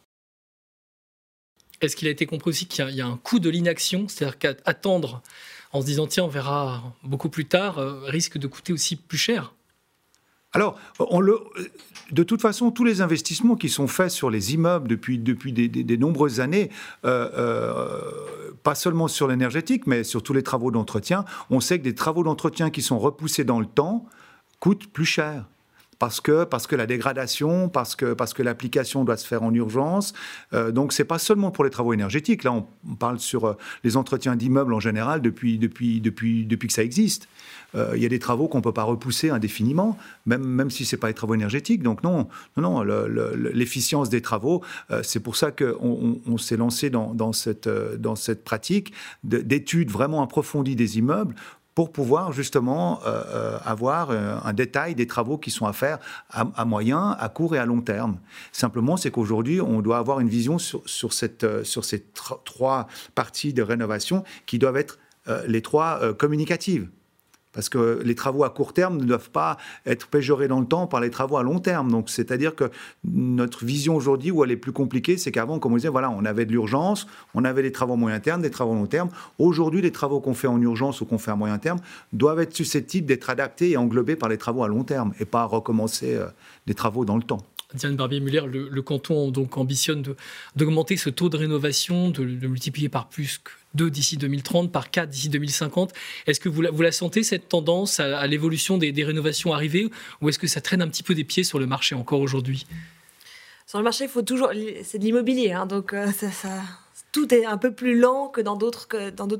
Est-ce 1.81 1.95
qu'il 1.95 2.07
a 2.07 2.11
été 2.11 2.25
compris 2.25 2.49
aussi 2.49 2.67
qu'il 2.67 2.89
y, 2.89 3.01
a 3.01 3.07
un 3.07 3.17
coût 3.17 3.39
de 3.39 3.49
l'inaction, 3.49 4.07
c'est-à-dire 4.07 4.39
qu'attendre 4.39 5.21
en 5.75 5.81
se 5.81 5.85
disant 5.85 6.07
tiens, 6.07 6.23
on 6.23 6.29
verra 6.29 6.81
beaucoup 7.03 7.27
plus 7.27 7.45
tard, 7.45 7.79
euh, 7.79 7.99
risque 8.05 8.37
de 8.37 8.47
coûter 8.47 8.71
aussi 8.71 8.95
plus 8.95 9.17
cher. 9.17 9.53
Alors, 10.53 10.79
de 12.11 12.23
toute 12.23 12.41
façon, 12.41 12.71
tous 12.71 12.85
les 12.85 13.01
investissements 13.01 13.57
qui 13.57 13.67
sont 13.67 13.87
faits 13.87 14.09
sur 14.09 14.29
les 14.29 14.53
immeubles 14.53 14.87
depuis, 14.87 15.19
depuis 15.19 15.51
des, 15.51 15.97
nombreuses 15.97 16.39
années, 16.39 16.69
euh, 17.03 17.29
euh, 17.37 18.51
pas 18.63 18.73
seulement 18.73 19.09
sur 19.09 19.27
l'énergétique, 19.27 19.85
mais 19.85 20.05
sur 20.05 20.23
tous 20.23 20.31
les 20.31 20.43
travaux 20.43 20.71
d'entretien, 20.71 21.25
on 21.49 21.59
sait 21.59 21.77
que 21.77 21.83
des 21.83 21.93
travaux 21.93 22.23
d'entretien 22.23 22.69
qui 22.69 22.81
sont 22.81 22.99
repoussés 22.99 23.43
dans 23.43 23.59
le 23.59 23.65
temps 23.65 24.05
coûtent 24.61 24.87
plus 24.87 25.03
cher 25.03 25.43
parce 25.99 26.21
que, 26.21 26.43
parce 26.43 26.67
que 26.67 26.75
la 26.75 26.85
dégradation, 26.85 27.69
parce 27.69 27.95
que, 27.95 28.13
parce 28.13 28.33
que 28.33 28.43
l'application 28.43 29.03
doit 29.03 29.17
se 29.17 29.25
faire 29.25 29.43
en 29.43 29.53
urgence. 29.53 30.13
Euh, 30.53 30.71
donc, 30.71 30.93
ce 30.93 31.01
n'est 31.01 31.07
pas 31.07 31.19
seulement 31.19 31.51
pour 31.51 31.63
les 31.63 31.69
travaux 31.69 31.93
énergétiques. 31.93 32.43
Là, 32.43 32.53
on, 32.53 32.95
parle 32.95 33.19
sur 33.19 33.45
euh, 33.45 33.53
les 33.83 33.97
entretiens 33.97 34.35
d'immeubles 34.35 34.73
en 34.73 34.79
général 34.79 35.21
depuis, 35.21 35.57
depuis, 35.57 36.01
depuis, 36.01 36.45
depuis 36.45 36.67
que 36.67 36.73
ça 36.73 36.83
existe. 36.83 37.27
Euh, 37.75 37.93
il 37.95 38.01
y 38.01 38.05
a 38.05 38.09
des 38.09 38.19
travaux 38.19 38.47
qu'on 38.47 38.59
ne 38.59 38.63
peut 38.63 38.73
pas 38.73 38.83
repousser 38.83 39.29
indéfiniment, 39.29 39.97
même, 40.25 40.43
même 40.43 40.69
si 40.69 40.85
ce 40.85 40.95
n'est 40.95 40.99
pas 40.99 41.07
les 41.07 41.13
travaux 41.13 41.35
énergétiques. 41.35 41.83
Donc, 41.83 42.03
non, 42.03 42.27
non, 42.57 42.81
l'efficience 42.83 44.09
des 44.09 44.21
travaux, 44.21 44.61
c'est 45.01 45.19
pour 45.19 45.35
ça 45.35 45.51
qu'on 45.51 46.21
on, 46.25 46.37
s'est 46.37 46.57
lancé 46.57 46.89
dans, 46.89 47.13
dans, 47.13 47.33
cette, 47.33 47.67
dans 47.67 48.15
cette 48.15 48.43
pratique 48.43 48.93
d'études 49.23 49.91
vraiment 49.91 50.23
approfondies 50.23 50.75
des 50.75 50.97
immeubles 50.97 51.35
pour 51.75 51.91
pouvoir 51.91 52.31
justement 52.31 53.01
euh, 53.05 53.23
euh, 53.27 53.57
avoir 53.65 54.09
euh, 54.09 54.37
un 54.43 54.53
détail 54.53 54.95
des 54.95 55.07
travaux 55.07 55.37
qui 55.37 55.51
sont 55.51 55.65
à 55.65 55.73
faire 55.73 55.99
à, 56.29 56.65
moyen, 56.65 57.11
à 57.19 57.27
court 57.27 57.55
et 57.55 57.59
à 57.59 57.65
long 57.65 57.81
terme. 57.81 58.17
Simplement, 58.53 58.95
c'est 58.95 59.11
qu'aujourd'hui, 59.11 59.59
on 59.59 59.81
doit 59.81 59.97
avoir 59.97 60.21
une 60.21 60.29
vision 60.29 60.57
sur, 60.57 61.13
ces 61.13 62.03
trois 62.45 62.87
parties 63.13 63.53
de 63.53 63.61
rénovation 63.61 64.23
qui 64.45 64.57
doivent 64.57 64.77
être 64.77 64.97
les 65.47 65.61
trois 65.61 66.13
communicatives. 66.13 66.87
Parce 67.55 67.69
que 67.69 68.01
les 68.03 68.13
travaux 68.13 68.43
à 68.43 68.49
court 68.51 68.73
terme 68.73 68.97
ne 68.97 69.05
doivent 69.05 69.31
pas 69.31 69.57
être 69.87 70.07
péjorés 70.07 70.47
dans 70.47 70.59
le 70.59 70.67
temps 70.67 70.85
par 70.85 70.99
les 70.99 71.09
travaux 71.09 71.37
à 71.37 71.43
long 71.43 71.59
terme. 71.59 71.89
Donc, 71.89 72.09
c'est-à-dire 72.09 72.53
que 72.53 72.69
notre 73.05 73.65
vision 73.65 73.95
aujourd'hui, 73.95 74.29
où 74.29 74.43
elle 74.43 74.51
est 74.51 74.57
plus 74.57 74.73
compliquée, 74.73 75.17
c'est 75.17 75.31
qu'avant, 75.31 75.57
comme 75.57 75.73
on 75.73 75.77
disait, 75.77 75.87
voilà, 75.87 76.11
on 76.11 76.25
avait 76.25 76.45
de 76.45 76.51
l'urgence, 76.51 77.07
on 77.33 77.45
avait 77.45 77.63
des 77.63 77.71
travaux 77.71 77.93
à 77.93 77.97
moyen 77.97 78.19
terme, 78.19 78.41
des 78.41 78.51
travaux 78.51 78.73
à 78.73 78.75
long 78.75 78.85
terme. 78.85 79.09
Aujourd'hui, 79.39 79.81
les 79.81 79.91
travaux 79.91 80.19
qu'on 80.19 80.33
fait 80.33 80.47
en 80.47 80.61
urgence 80.61 81.01
ou 81.01 81.05
qu'on 81.05 81.17
fait 81.17 81.31
à 81.31 81.35
moyen 81.35 81.57
terme 81.57 81.79
doivent 82.13 82.41
être 82.41 82.53
susceptibles 82.53 83.07
d'être 83.07 83.29
adaptés 83.29 83.71
et 83.71 83.77
englobés 83.77 84.17
par 84.17 84.29
les 84.29 84.37
travaux 84.37 84.63
à 84.63 84.67
long 84.67 84.83
terme 84.83 85.13
et 85.19 85.25
pas 85.25 85.45
recommencer 85.45 86.15
euh, 86.15 86.27
des 86.67 86.73
travaux 86.73 87.05
dans 87.05 87.15
le 87.15 87.23
temps. 87.23 87.39
Diane 87.75 87.95
Barbier-Muller, 87.95 88.43
le, 88.47 88.81
canton 88.81 89.31
donc 89.31 89.57
ambitionne 89.57 90.03
d'augmenter 90.55 90.97
ce 90.97 91.09
taux 91.09 91.29
de 91.29 91.37
rénovation, 91.37 92.09
de, 92.09 92.25
de 92.25 92.47
multiplier 92.47 92.89
par 92.89 93.07
plus 93.09 93.39
que 93.39 93.51
2 93.75 93.89
d'ici 93.89 94.17
2030, 94.17 94.71
par 94.71 94.89
4 94.89 95.09
d'ici 95.09 95.29
2050. 95.29 95.93
Est-ce 96.27 96.39
que 96.39 96.49
vous 96.49 96.61
la, 96.61 96.91
sentez, 96.91 97.23
cette 97.23 97.49
tendance 97.49 97.99
à, 97.99 98.25
l'évolution 98.27 98.77
des, 98.77 98.91
rénovations 99.03 99.53
arrivées, 99.53 99.89
ou 100.21 100.29
est-ce 100.29 100.39
que 100.39 100.47
ça 100.47 100.61
traîne 100.61 100.81
un 100.81 100.87
petit 100.87 101.03
peu 101.03 101.13
des 101.13 101.23
pieds 101.23 101.43
sur 101.43 101.59
le 101.59 101.67
marché 101.67 101.95
encore 101.95 102.21
aujourd'hui? 102.21 102.65
Sur 103.67 103.79
le 103.79 103.83
marché, 103.83 104.05
il 104.05 104.09
faut 104.09 104.21
toujours. 104.21 104.51
C'est 104.83 104.99
de 104.99 105.03
l'immobilier, 105.03 105.51
hein, 105.51 105.65
donc 105.65 105.93
euh, 105.93 106.07
tout 107.11 107.33
est 107.33 107.45
un 107.45 107.57
peu 107.57 107.73
plus 107.73 107.99
lent 107.99 108.27
que 108.27 108.41
dans 108.41 108.55
d'autres 108.55 108.87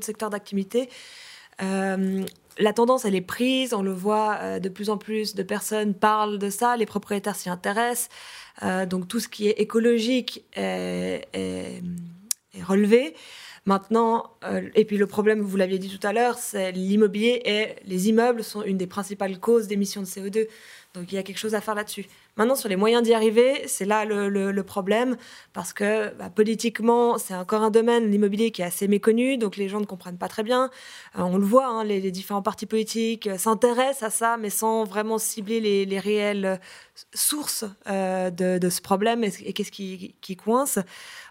secteurs 0.02 0.30
d'activité. 0.30 0.88
Euh, 1.62 2.22
la 2.58 2.72
tendance, 2.72 3.04
elle 3.04 3.14
est 3.14 3.20
prise, 3.20 3.74
on 3.74 3.82
le 3.82 3.92
voit, 3.92 4.38
euh, 4.40 4.58
de 4.58 4.68
plus 4.68 4.90
en 4.90 4.98
plus 4.98 5.34
de 5.34 5.42
personnes 5.42 5.94
parlent 5.94 6.38
de 6.38 6.50
ça, 6.50 6.76
les 6.76 6.86
propriétaires 6.86 7.36
s'y 7.36 7.50
intéressent, 7.50 8.08
donc 8.88 9.06
tout 9.06 9.20
ce 9.20 9.28
qui 9.28 9.48
est 9.48 9.60
écologique 9.60 10.44
est, 10.54 11.28
est 11.34 11.82
relevé. 12.62 13.14
Maintenant, 13.66 14.30
euh, 14.44 14.62
et 14.76 14.84
puis 14.84 14.96
le 14.96 15.08
problème, 15.08 15.40
vous 15.40 15.56
l'aviez 15.56 15.78
dit 15.80 15.88
tout 15.88 16.06
à 16.06 16.12
l'heure, 16.12 16.38
c'est 16.38 16.70
l'immobilier 16.70 17.42
et 17.44 17.74
les 17.84 18.08
immeubles 18.08 18.44
sont 18.44 18.62
une 18.62 18.76
des 18.76 18.86
principales 18.86 19.40
causes 19.40 19.66
d'émissions 19.66 20.02
de 20.02 20.06
CO2. 20.06 20.46
Donc 20.94 21.10
il 21.10 21.16
y 21.16 21.18
a 21.18 21.24
quelque 21.24 21.38
chose 21.38 21.56
à 21.56 21.60
faire 21.60 21.74
là-dessus. 21.74 22.06
Maintenant, 22.36 22.54
sur 22.54 22.68
les 22.68 22.76
moyens 22.76 23.02
d'y 23.02 23.14
arriver, 23.14 23.62
c'est 23.66 23.86
là 23.86 24.04
le, 24.04 24.62
problème, 24.62 25.16
parce 25.54 25.72
que 25.72 26.12
bah, 26.16 26.28
politiquement, 26.28 27.16
c'est 27.16 27.34
encore 27.34 27.62
un 27.62 27.70
domaine, 27.70 28.10
l'immobilier, 28.10 28.50
qui 28.50 28.60
est 28.60 28.64
assez 28.66 28.88
méconnu, 28.88 29.38
donc 29.38 29.56
les 29.56 29.70
gens 29.70 29.80
ne 29.80 29.86
comprennent 29.86 30.18
pas 30.18 30.28
très 30.28 30.42
bien. 30.42 30.70
Euh, 31.18 31.22
on 31.22 31.38
le 31.38 31.44
voit, 31.44 31.66
hein, 31.66 31.84
les, 31.84 32.10
différents 32.10 32.42
partis 32.42 32.66
politiques 32.66 33.26
euh, 33.26 33.38
s'intéressent 33.38 34.02
à 34.02 34.10
ça, 34.10 34.36
mais 34.36 34.50
sans 34.50 34.84
vraiment 34.84 35.16
cibler 35.16 35.60
les, 35.86 35.98
réelles 35.98 36.60
sources 37.14 37.64
euh, 37.88 38.30
de, 38.30 38.68
ce 38.68 38.82
problème 38.82 39.24
et, 39.24 39.52
qu'est-ce 39.54 39.72
qui, 39.72 40.36
coince. 40.36 40.78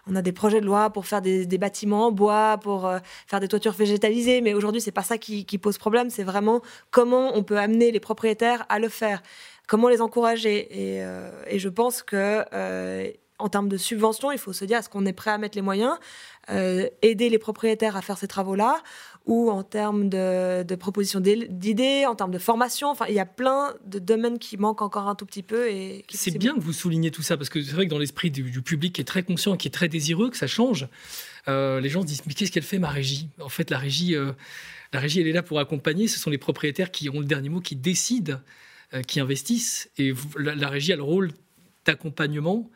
On 0.08 0.16
a 0.16 0.22
des 0.22 0.32
projets 0.32 0.60
de 0.60 0.66
loi 0.66 0.90
pour 0.90 1.06
faire 1.06 1.22
des, 1.22 1.46
bâtiments 1.58 2.08
en 2.08 2.12
bois, 2.12 2.58
pour 2.60 2.90
faire 3.28 3.38
des 3.38 3.48
toitures 3.48 3.72
végétalisées, 3.72 4.40
mais 4.40 4.54
aujourd'hui, 4.54 4.80
c'est 4.80 4.90
pas 4.90 5.02
ça 5.04 5.18
qui 5.18 5.58
pose 5.58 5.78
problème, 5.78 6.10
c'est 6.10 6.24
vraiment 6.24 6.62
comment 6.90 7.36
on 7.36 7.44
peut 7.44 7.58
amener 7.58 7.92
les 7.92 8.00
propriétaires 8.00 8.66
à 8.68 8.80
le 8.80 8.88
faire 8.88 9.22
comment 9.66 9.88
les 9.88 10.00
encourager. 10.00 10.68
Et, 10.70 11.02
euh, 11.02 11.30
je 11.54 11.68
pense 11.68 12.02
que 12.02 12.44
euh, 12.52 13.10
en 13.38 13.48
termes 13.48 13.68
de 13.68 13.76
subventions, 13.76 14.32
il 14.32 14.38
faut 14.38 14.52
se 14.52 14.64
dire 14.64 14.78
est-ce 14.78 14.88
qu'on 14.88 15.06
est 15.06 15.12
prêt 15.12 15.30
à 15.30 15.38
mettre 15.38 15.56
les 15.56 15.62
moyens, 15.62 15.96
euh, 16.50 16.88
aider 17.02 17.28
les 17.28 17.38
propriétaires 17.38 17.96
à 17.96 18.02
faire 18.02 18.16
ces 18.16 18.28
travaux-là, 18.28 18.82
ou 19.26 19.50
en 19.50 19.64
termes 19.64 20.08
de, 20.08 20.74
propositions 20.76 21.20
d'idées, 21.20 22.06
en 22.06 22.14
termes 22.14 22.30
de 22.30 22.38
formation. 22.38 22.88
Enfin, 22.88 23.06
il 23.08 23.14
y 23.14 23.20
a 23.20 23.26
plein 23.26 23.74
de 23.84 23.98
domaines 23.98 24.38
qui 24.38 24.56
manquent 24.56 24.82
encore 24.82 25.08
un 25.08 25.16
tout 25.16 25.26
petit 25.26 25.42
peu. 25.42 25.68
Et 25.68 26.04
c'est 26.10 26.38
bien 26.38 26.54
que 26.54 26.60
vous 26.60 26.72
soulignez 26.72 27.10
tout 27.10 27.22
ça, 27.22 27.36
parce 27.36 27.50
que 27.50 27.60
c'est 27.60 27.72
vrai 27.72 27.86
que 27.86 27.90
dans 27.90 27.98
l'esprit 27.98 28.30
du, 28.30 28.62
public 28.62 28.94
qui 28.94 29.00
est 29.00 29.04
très 29.04 29.24
conscient 29.24 29.54
et 29.54 29.58
qui 29.58 29.68
est 29.68 29.72
très 29.72 29.88
désireux 29.88 30.30
que 30.30 30.36
ça 30.36 30.46
change, 30.46 30.88
les 31.48 31.88
gens 31.88 32.02
se 32.02 32.06
disent 32.06 32.22
mais 32.26 32.34
qu'est-ce 32.34 32.52
qu'elle 32.52 32.62
fait 32.62 32.78
ma 32.78 32.88
régie? 32.88 33.28
En 33.40 33.48
fait, 33.48 33.68
la 33.70 33.78
régie, 33.78 34.14
la 34.92 35.00
régie, 35.00 35.20
elle 35.20 35.26
est 35.26 35.32
là 35.32 35.42
pour 35.42 35.58
accompagner. 35.58 36.06
Ce 36.06 36.20
sont 36.20 36.30
les 36.30 36.38
propriétaires 36.38 36.92
qui 36.92 37.10
ont 37.10 37.18
le 37.18 37.26
dernier 37.26 37.48
mot, 37.48 37.60
qui 37.60 37.74
décident 37.74 38.38
qui 39.06 39.20
investissent. 39.20 39.90
Et 39.98 40.12
la, 40.38 40.68
régie 40.68 40.92
a 40.92 40.96
le 40.96 41.02
rôle 41.02 41.32
d'accompagnement 41.86 42.68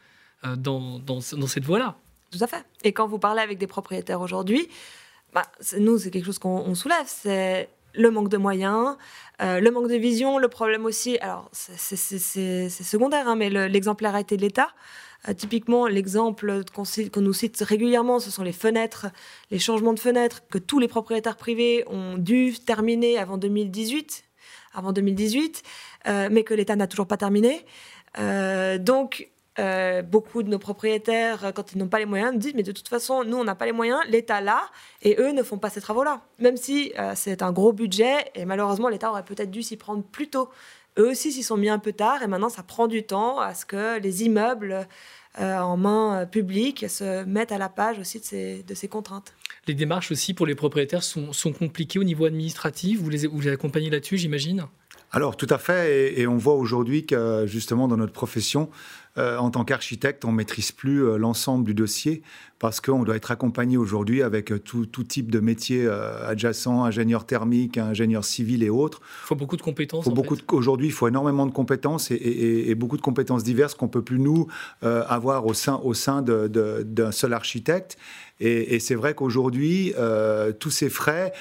euh, 0.44 0.56
dans, 0.56 0.98
dans, 0.98 1.20
cette 1.20 1.64
voie-là. 1.64 1.96
Tout 2.30 2.38
à 2.40 2.46
fait. 2.46 2.64
Et 2.82 2.92
quand 2.92 3.06
vous 3.06 3.18
parlez 3.18 3.42
avec 3.42 3.58
des 3.58 3.66
propriétaires 3.66 4.22
aujourd'hui, 4.22 4.68
bah, 5.34 5.42
nous, 5.78 5.98
c'est 5.98 6.10
quelque 6.10 6.24
chose 6.24 6.38
qu'on 6.38 6.74
soulève, 6.74 7.04
c'est 7.06 7.68
le 7.92 8.10
manque 8.10 8.30
de 8.30 8.36
moyens, 8.36 8.96
euh, 9.42 9.60
le 9.60 9.70
manque 9.70 9.88
de 9.88 9.96
vision, 9.96 10.38
le 10.38 10.48
problème 10.48 10.86
aussi, 10.86 11.18
alors 11.18 11.50
c'est 11.52 12.68
secondaire, 12.68 13.28
hein, 13.28 13.36
mais 13.36 13.50
l'exemplarité 13.50 14.36
de 14.36 14.42
l'État. 14.42 14.68
typiquement, 15.36 15.88
l'exemple 15.88 16.62
qu'on 16.72 17.20
nous 17.20 17.32
cite 17.32 17.60
régulièrement, 17.60 18.20
ce 18.20 18.30
sont 18.30 18.44
les 18.44 18.52
fenêtres, 18.52 19.08
les 19.50 19.58
changements 19.58 19.92
de 19.92 20.00
fenêtres 20.00 20.42
que 20.48 20.58
tous 20.58 20.78
les 20.78 20.88
propriétaires 20.88 21.36
privés 21.36 21.84
ont 21.88 22.16
dû 22.16 22.54
terminer 22.64 23.18
avant 23.18 23.36
2018 23.36 24.24
avant 24.74 24.92
2018, 24.92 25.62
euh, 26.06 26.28
mais 26.30 26.44
que 26.44 26.54
l'État 26.54 26.76
n'a 26.76 26.86
toujours 26.86 27.06
pas 27.06 27.16
terminé. 27.16 27.64
Euh, 28.18 28.78
donc, 28.78 29.28
euh, 29.58 30.02
beaucoup 30.02 30.42
de 30.42 30.48
nos 30.48 30.58
propriétaires, 30.58 31.52
quand 31.54 31.72
ils 31.72 31.78
n'ont 31.78 31.88
pas 31.88 31.98
les 31.98 32.06
moyens, 32.06 32.32
nous 32.32 32.38
disent 32.38 32.54
mais 32.54 32.62
de 32.62 32.72
toute 32.72 32.88
façon, 32.88 33.24
nous 33.24 33.36
on 33.36 33.44
n'a 33.44 33.54
pas 33.54 33.66
les 33.66 33.72
moyens, 33.72 34.00
l'État 34.08 34.40
l'a, 34.40 34.62
et 35.02 35.16
eux 35.18 35.32
ne 35.32 35.42
font 35.42 35.58
pas 35.58 35.70
ces 35.70 35.80
travaux-là. 35.80 36.22
Même 36.38 36.56
si 36.56 36.92
c'est 37.14 37.42
un 37.42 37.52
gros 37.52 37.72
budget, 37.72 38.30
et 38.34 38.44
malheureusement 38.44 38.88
l'État 38.88 39.10
aurait 39.10 39.24
peut-être 39.24 39.50
dû 39.50 39.62
s'y 39.62 39.76
prendre 39.76 40.02
plus 40.02 40.30
tôt. 40.30 40.48
Eux 40.98 41.10
aussi 41.10 41.32
s'y 41.32 41.42
sont 41.42 41.56
mis 41.56 41.68
un 41.68 41.78
peu 41.78 41.92
tard, 41.92 42.22
et 42.22 42.26
maintenant 42.26 42.48
ça 42.48 42.62
prend 42.62 42.86
du 42.86 43.02
temps 43.02 43.38
à 43.38 43.54
ce 43.54 43.66
que 43.66 43.98
les 43.98 44.24
immeubles 44.24 44.86
en 45.38 45.76
main 45.76 46.26
publique 46.26 46.88
se 46.88 47.24
mettent 47.24 47.52
à 47.52 47.58
la 47.58 47.68
page 47.68 47.98
aussi 47.98 48.18
de 48.20 48.24
ces, 48.24 48.62
de 48.62 48.74
ces 48.74 48.88
contraintes. 48.88 49.34
Les 49.70 49.74
démarches 49.74 50.10
aussi 50.10 50.34
pour 50.34 50.46
les 50.46 50.56
propriétaires 50.56 51.04
sont, 51.04 51.52
compliquées 51.56 52.00
au 52.00 52.02
niveau 52.02 52.24
administratif? 52.24 52.98
Vous 53.00 53.08
les 53.08 53.52
accompagnez 53.52 53.88
là-dessus, 53.88 54.18
j'imagine? 54.18 54.66
Alors 55.12 55.36
tout 55.36 55.46
à 55.48 55.58
fait, 55.58 56.18
et, 56.20 56.26
on 56.26 56.36
voit 56.36 56.54
aujourd'hui 56.54 57.06
que 57.06 57.44
justement 57.46 57.86
dans 57.86 57.96
notre 57.96 58.12
profession, 58.12 58.68
euh, 59.18 59.36
en 59.38 59.50
tant 59.50 59.64
qu'architecte, 59.64 60.24
on 60.24 60.30
maîtrise 60.30 60.70
plus 60.70 61.04
euh, 61.04 61.16
l'ensemble 61.16 61.64
du 61.64 61.74
dossier 61.74 62.22
parce 62.60 62.80
qu'on 62.80 63.02
doit 63.02 63.16
être 63.16 63.30
accompagné 63.30 63.76
aujourd'hui 63.76 64.22
avec 64.22 64.52
euh, 64.52 64.58
tout, 64.58 64.86
type 64.86 65.30
de 65.32 65.40
métiers 65.40 65.88
adjacents, 65.88 66.84
ingénieur 66.84 67.26
thermique, 67.26 67.78
ingénieur 67.78 68.24
civil 68.24 68.62
et 68.62 68.70
autres. 68.70 69.00
Il 69.24 69.26
faut 69.26 69.34
beaucoup 69.34 69.56
de 69.56 69.62
compétences. 69.62 70.08
Aujourd'hui, 70.52 70.88
il 70.88 70.92
faut 70.92 71.08
énormément 71.08 71.46
de 71.46 71.52
compétences 71.52 72.10
et, 72.10 72.74
beaucoup 72.74 72.96
de 72.96 73.02
compétences 73.02 73.42
diverses 73.42 73.74
qu'on 73.74 73.88
peut 73.88 74.02
plus 74.02 74.18
nous 74.18 74.46
avoir 74.82 75.46
au 75.46 75.54
sein, 75.54 75.80
au 75.82 75.94
sein 75.94 76.22
d'un 76.22 77.12
seul 77.12 77.32
architecte. 77.32 77.96
Et, 78.38 78.78
c'est 78.78 78.94
vrai 78.94 79.14
qu'aujourd'hui, 79.14 79.94
tous 80.58 80.70
ces 80.70 80.90
frais 80.90 81.32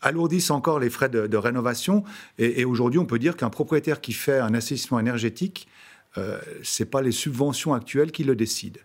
alourdissent 0.00 0.50
encore 0.50 0.78
les 0.78 0.90
frais 0.90 1.08
de, 1.08 1.36
rénovation. 1.36 2.04
Et, 2.38 2.64
aujourd'hui, 2.64 2.98
on 2.98 3.06
peut 3.06 3.18
dire 3.18 3.36
qu'un 3.36 3.50
propriétaire 3.50 4.00
qui 4.00 4.12
fait 4.12 4.38
un 4.38 4.54
assainissement 4.54 4.98
énergétique, 4.98 5.68
euh, 6.16 6.38
ce 6.62 6.82
n'est 6.82 6.88
pas 6.88 7.02
les 7.02 7.12
subventions 7.12 7.74
actuelles 7.74 8.12
qui 8.12 8.24
le 8.24 8.36
décident. 8.36 8.80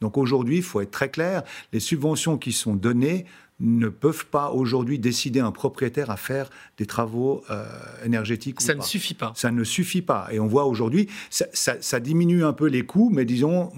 Donc 0.00 0.16
aujourd'hui, 0.16 0.58
il 0.58 0.62
faut 0.62 0.80
être 0.80 0.90
très 0.90 1.10
clair, 1.10 1.42
les 1.72 1.80
subventions 1.80 2.38
qui 2.38 2.52
sont 2.52 2.74
données 2.74 3.26
ne 3.60 3.88
peuvent 3.88 4.26
pas 4.26 4.50
aujourd'hui 4.50 4.98
décider 4.98 5.40
un 5.40 5.50
propriétaire 5.50 6.10
à 6.10 6.16
faire 6.16 6.48
des 6.76 6.86
travaux 6.86 7.42
euh, 7.50 7.64
énergétiques. 8.04 8.60
Ça 8.60 8.74
ne 8.74 8.82
suffit 8.82 9.14
pas. 9.14 9.32
Ça 9.34 9.50
ne 9.50 9.64
suffit 9.64 10.02
pas. 10.02 10.28
Et 10.30 10.38
on 10.38 10.46
voit 10.46 10.66
aujourd'hui, 10.66 11.08
ça, 11.30 12.00
diminue 12.00 12.44
un 12.44 12.52
peu 12.52 12.66
les 12.66 12.84
coûts, 12.84 13.10
mais 13.12 13.24
disons, 13.24 13.72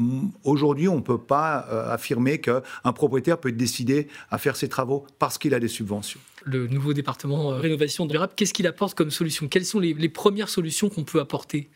aujourd'hui, 0.45 0.89
on 0.89 0.97
ne 0.97 1.01
peut 1.01 1.19
pas 1.19 1.67
euh, 1.71 1.91
affirmer 1.91 2.39
qu'un 2.41 2.93
propriétaire 2.95 3.39
peut 3.39 3.53
décider 3.53 4.09
à 4.31 4.39
faire 4.39 4.57
ses 4.57 4.69
travaux 4.69 5.07
parce 5.19 5.39
qu'il 5.39 5.55
a 5.55 5.61
des 5.61 5.69
subventions. 5.69 6.21
Le 6.45 6.67
nouveau 6.67 6.93
département 6.93 7.53
euh, 7.53 7.57
rénovation 7.57 8.07
durable, 8.07 8.35
qu'est-ce 8.37 8.53
qu'il 8.53 8.67
apporte 8.67 8.95
comme 8.95 9.11
solution? 9.11 9.49
Quelles 9.49 9.65
sont 9.65 9.81
les 9.81 10.09
premières 10.09 10.49
solutions 10.49 10.91
qu'on 10.91 11.05
peut 11.05 11.21
apporter? 11.21 11.71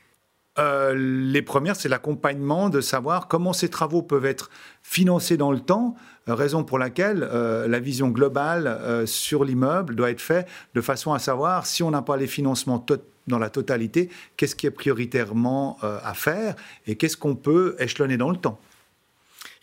Euh, 0.58 0.94
les 0.94 1.42
premières, 1.42 1.74
c'est 1.74 1.88
l'accompagnement 1.88 2.68
de 2.68 2.80
savoir 2.80 3.26
comment 3.26 3.52
ces 3.52 3.68
travaux 3.68 4.02
peuvent 4.02 4.26
être 4.26 4.50
financés 4.82 5.36
dans 5.36 5.50
le 5.50 5.58
temps, 5.58 5.96
euh, 6.28 6.34
raison 6.34 6.62
pour 6.62 6.78
laquelle 6.78 7.28
euh, 7.28 7.66
la 7.66 7.80
vision 7.80 8.08
globale 8.08 9.04
sur 9.06 9.44
l'immeuble 9.44 9.96
doit 9.96 10.10
être 10.10 10.20
faite 10.20 10.46
de 10.74 10.80
façon 10.80 11.12
à 11.12 11.18
savoir 11.18 11.66
si 11.66 11.82
on 11.82 11.90
n'a 11.90 12.02
pas 12.02 12.16
les 12.16 12.28
financements 12.28 12.84
dans 13.26 13.38
la 13.38 13.50
totalité, 13.50 14.10
qu'est-ce 14.36 14.54
qui 14.54 14.66
est 14.66 14.70
prioritairement 14.70 15.78
à 15.80 16.12
faire 16.14 16.54
et 16.86 16.96
qu'est-ce 16.96 17.16
qu'on 17.16 17.34
peut 17.34 17.74
échelonner 17.78 18.16
dans 18.16 18.30
le 18.30 18.36
temps. 18.36 18.60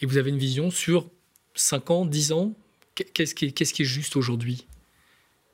Et 0.02 0.06
vous 0.08 0.18
avez 0.18 0.32
une 0.32 0.40
vision 0.40 0.72
sur 0.72 1.08
5 1.54 1.92
ans, 1.92 2.06
10 2.06 2.32
ans? 2.32 2.54
Qu'est-ce 2.96 3.36
qui, 3.36 3.54
qui 3.54 3.64
est 3.64 3.86
juste 3.86 4.16
aujourd'hui? 4.16 4.66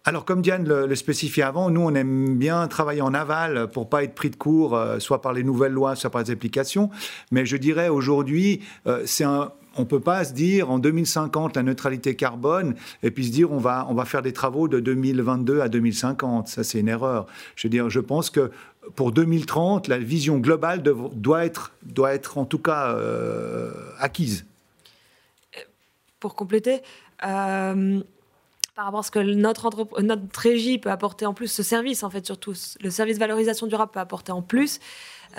Alors, 0.07 0.23
comme 0.23 0.41
Diane 0.41 0.65
le, 0.65 0.95
spécifiait 0.95 1.43
avant, 1.43 1.69
nous, 1.69 1.81
on 1.81 1.93
aime 1.93 2.37
bien 2.37 2.65
travailler 2.69 3.01
en 3.01 3.13
aval 3.13 3.67
pour 3.73 3.89
pas 3.89 4.05
être 4.05 4.15
pris 4.15 4.29
de 4.29 4.37
court, 4.37 4.73
euh, 4.73 4.99
soit 4.99 5.21
par 5.21 5.33
les 5.33 5.43
nouvelles 5.43 5.73
lois, 5.73 5.97
soit 5.97 6.09
par 6.09 6.23
les 6.23 6.31
applications. 6.31 6.89
Mais 7.29 7.45
je 7.45 7.57
dirais 7.57 7.89
aujourd'hui, 7.89 8.61
euh, 8.85 9.03
c'est 9.05 9.25
un, 9.25 9.51
on 9.75 9.83
peut 9.83 9.99
pas 9.99 10.23
se 10.23 10.31
dire 10.31 10.71
en 10.71 10.79
2050 10.79 11.57
la 11.57 11.63
neutralité 11.63 12.15
carbone 12.15 12.75
et 13.03 13.11
puis 13.11 13.25
se 13.25 13.33
dire 13.33 13.51
on 13.51 13.57
va, 13.57 13.85
on 13.89 13.95
va 13.95 14.05
faire 14.05 14.21
des 14.21 14.31
travaux 14.31 14.69
de 14.69 14.79
2022 14.79 15.59
à 15.59 15.67
2050. 15.67 16.47
Ça, 16.47 16.63
c'est 16.63 16.79
une 16.79 16.87
erreur. 16.87 17.27
Je 17.57 17.67
veux 17.67 17.69
dire, 17.69 17.89
je 17.89 17.99
pense 17.99 18.29
que 18.29 18.49
pour 18.95 19.11
2030, 19.11 19.89
la 19.89 19.97
vision 19.97 20.37
globale 20.37 20.83
doit, 20.83 21.43
être, 21.43 21.73
doit 21.83 22.13
être 22.13 22.37
en 22.37 22.45
tout 22.45 22.59
cas 22.59 22.93
euh, 22.93 23.73
acquise. 23.99 24.45
Pour 26.21 26.33
compléter, 26.33 26.81
par 28.77 28.85
rapport 28.85 28.99
à 28.99 29.03
ce 29.03 29.09
que 29.09 29.17
notre, 29.17 29.71
notre 30.03 30.39
régie 30.39 30.77
peut 30.77 30.91
apporter 30.91 31.25
en 31.25 31.33
plus, 31.33 31.47
ce 31.47 31.63
service 31.63 32.03
en 32.03 32.11
fait 32.11 32.23
surtout, 32.23 32.53
le 32.79 32.91
service 32.91 33.17
valorisation 33.17 33.65
durable 33.65 33.91
peut 33.91 33.99
apporter 33.99 34.31
en 34.31 34.43
plus. 34.43 34.79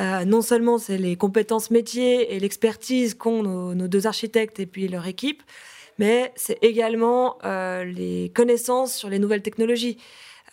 Euh, 0.01 0.25
non 0.25 0.43
seulement 0.43 0.77
c'est 0.77 0.99
les 0.99 1.15
compétences 1.15 1.71
métiers 1.71 2.35
et 2.35 2.41
l'expertise 2.41 3.15
qu'ont 3.15 3.45
nos, 3.45 3.87
deux 3.87 4.09
architectes 4.09 4.59
et 4.59 4.67
puis 4.67 4.89
leur 4.89 5.07
équipe, 5.07 5.45
mais 6.01 6.33
c'est 6.35 6.59
également 6.63 7.39
euh, 7.45 7.85
les 7.85 8.33
connaissances 8.35 8.93
sur 8.93 9.09
les 9.09 9.21
nouvelles 9.21 9.43
technologies. 9.43 9.99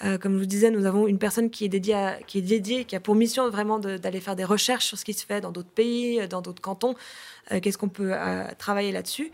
Euh, 0.03 0.19
comme 0.19 0.33
je 0.33 0.39
vous 0.39 0.45
disais, 0.45 0.69
nous 0.69 0.85
avons 0.85 1.07
une 1.07 1.17
personne 1.17 1.49
qui 1.49 1.65
est 1.65 1.69
dédiée, 1.69 2.11
qui 2.27 2.37
est 2.37 2.43
dédiée, 2.43 2.85
qui 2.85 2.95
a 2.95 2.99
pour 2.99 3.15
mission 3.15 3.49
vraiment 3.49 3.79
d'aller 3.79 4.19
faire 4.19 4.35
des 4.35 4.43
recherches 4.43 4.85
sur 4.85 4.97
ce 4.99 5.05
qui 5.05 5.13
se 5.13 5.25
fait 5.25 5.41
dans 5.41 5.51
d'autres 5.51 5.69
pays, 5.69 6.27
dans 6.27 6.41
d'autres 6.41 6.61
cantons. 6.61 6.95
Qu'est-ce 7.61 7.77
qu'on 7.77 7.89
peut 7.89 8.11
travailler 8.57 8.91
là-dessus? 8.91 9.31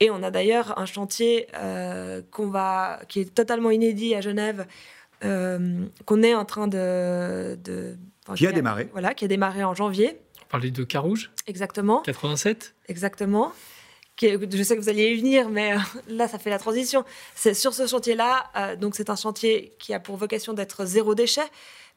Et 0.00 0.10
on 0.10 0.22
a 0.22 0.30
d'ailleurs 0.30 0.78
un 0.78 0.86
chantier 0.86 1.46
euh, 1.54 2.22
qu'on 2.30 2.48
va, 2.48 3.00
qui 3.08 3.20
est 3.20 3.34
totalement 3.34 3.70
inédit 3.70 4.14
à 4.14 4.22
Genève, 4.22 4.66
euh, 5.24 5.84
qu'on 6.06 6.22
est 6.22 6.34
en 6.34 6.46
train 6.46 6.66
de, 6.66 7.58
qui, 8.34 8.46
a, 8.46 8.52
démarré. 8.52 8.88
Voilà, 8.92 9.12
qui 9.12 9.26
a 9.26 9.28
démarré 9.28 9.62
en 9.62 9.74
janvier. 9.74 10.18
On 10.42 10.50
parlait 10.50 10.70
de 10.70 10.84
Carouge. 10.84 11.30
Exactement. 11.46 12.00
87. 12.00 12.74
Exactement. 12.88 13.52
je 14.20 14.62
sais 14.62 14.76
que 14.76 14.80
vous 14.80 14.88
alliez 14.88 15.10
y 15.10 15.16
venir, 15.18 15.50
mais 15.50 15.74
là, 16.08 16.26
ça 16.28 16.38
fait 16.38 16.50
la 16.50 16.58
transition. 16.58 17.04
C'est 17.34 17.54
sur 17.54 17.74
ce 17.74 17.86
chantier-là, 17.86 18.76
donc 18.80 18.94
c'est 18.96 19.10
un 19.10 19.16
chantier 19.16 19.74
qui 19.78 19.92
a 19.92 20.00
pour 20.00 20.16
vocation 20.16 20.54
d'être 20.54 20.86
zéro 20.86 21.14
déchet 21.14 21.48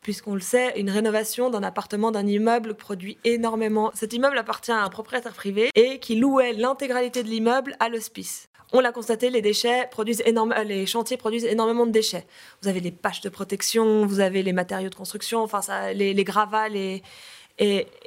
puisqu'on 0.03 0.35
le 0.35 0.41
sait, 0.41 0.79
une 0.79 0.89
rénovation 0.89 1.49
d'un 1.49 1.63
appartement, 1.63 2.11
d'un 2.11 2.27
immeuble 2.27 2.75
produit 2.75 3.17
énormément. 3.23 3.91
Cet 3.95 4.13
immeuble 4.13 4.37
appartient 4.37 4.71
à 4.71 4.83
un 4.83 4.89
propriétaire 4.89 5.33
privé 5.33 5.69
et 5.75 5.99
qui 5.99 6.15
louait 6.15 6.53
l'intégralité 6.53 7.23
de 7.23 7.29
l'immeuble 7.29 7.75
à 7.79 7.89
l'hospice. 7.89 8.49
On 8.75 8.79
l'a 8.79 8.91
constaté, 8.91 9.29
les 9.29 9.41
déchets 9.41 9.87
produisent 9.91 10.23
euh, 10.25 10.63
les 10.63 10.85
chantiers 10.87 11.15
produisent 11.15 11.45
énormément 11.45 11.85
de 11.85 11.91
déchets. 11.91 12.25
Vous 12.61 12.67
avez 12.67 12.79
les 12.79 12.91
paches 12.91 13.21
de 13.21 13.29
protection, 13.29 14.05
vous 14.05 14.19
avez 14.19 14.41
les 14.41 14.53
matériaux 14.53 14.89
de 14.89 14.95
construction, 14.95 15.41
enfin 15.41 15.61
ça, 15.61 15.93
les, 15.93 16.23
gravats, 16.23 16.69
et, 16.69 17.03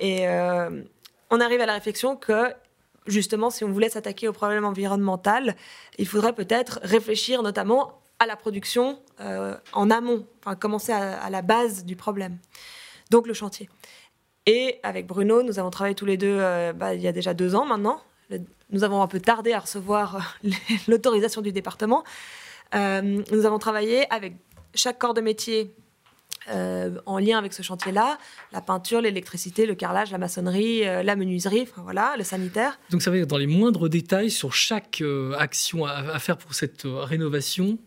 euh, 0.03 0.83
on 1.31 1.41
arrive 1.41 1.61
à 1.61 1.67
la 1.67 1.75
réflexion 1.75 2.17
que 2.17 2.53
justement, 3.07 3.51
si 3.51 3.63
on 3.63 3.71
voulait 3.71 3.89
s'attaquer 3.89 4.27
au 4.27 4.33
problème 4.33 4.65
environnemental, 4.65 5.55
il 5.99 6.09
faudrait 6.09 6.33
peut-être 6.33 6.81
réfléchir 6.83 7.43
notamment 7.43 8.01
à 8.19 8.27
la 8.27 8.37
production 8.37 8.99
euh, 9.21 9.57
en 9.73 9.91
amont, 9.91 10.27
enfin 10.41 10.57
commencer 10.57 10.93
à, 10.93 11.29
la 11.31 11.43
base 11.43 11.85
du 11.85 11.97
problème. 11.97 12.39
Donc 13.11 13.27
le 13.27 13.35
chantier. 13.35 13.69
Et 14.47 14.79
avec 14.83 15.07
Bruno, 15.07 15.43
nous 15.43 15.59
avons 15.59 15.71
travaillé 15.71 15.95
tous 15.95 16.07
les 16.07 16.17
deux 16.17 16.39
euh, 16.39 16.73
bah, 16.73 16.95
il 16.95 17.01
y 17.01 17.09
a 17.09 17.13
déjà 17.13 17.35
deux 17.35 17.55
ans 17.55 17.67
maintenant. 17.67 18.01
nous 18.71 18.85
avons 18.85 19.03
un 19.03 19.07
peu 19.07 19.21
tardé 19.21 19.53
à 19.53 19.61
recevoir 19.61 20.39
l'autorisation 20.89 21.43
du 21.43 21.53
département. 21.53 22.05
Euh, 22.75 23.23
nous 23.31 23.47
avons 23.47 23.59
travaillé 23.59 24.11
avec 24.13 24.35
chaque 24.75 24.99
corps 24.99 25.15
de 25.15 25.21
métier 25.21 25.75
en 27.07 27.19
lien 27.19 27.39
avec 27.39 27.53
ce 27.53 27.63
chantier-là, 27.65 28.19
la 28.53 28.61
peinture, 28.61 29.01
l'électricité, 29.01 29.67
le 29.67 29.75
carrelage, 29.75 30.13
la 30.13 30.19
maçonnerie, 30.19 30.85
la 30.85 31.17
menuiserie, 31.17 31.63
enfin, 31.63 31.83
voilà, 31.83 32.15
le 32.17 32.23
sanitaire. 32.23 32.79
Donc 32.91 33.03
ça 33.03 33.11
veut 33.11 33.17
dire 33.17 33.27
dans 33.27 33.37
les 33.37 33.49
moindres 33.49 33.89
détails 33.89 34.31
sur 34.31 34.55
chaque 34.55 35.03
action 35.37 35.87
à, 35.87 36.21
faire 36.21 36.39
pour 36.39 36.55
cette 36.55 36.83
rénovation, 36.85 37.79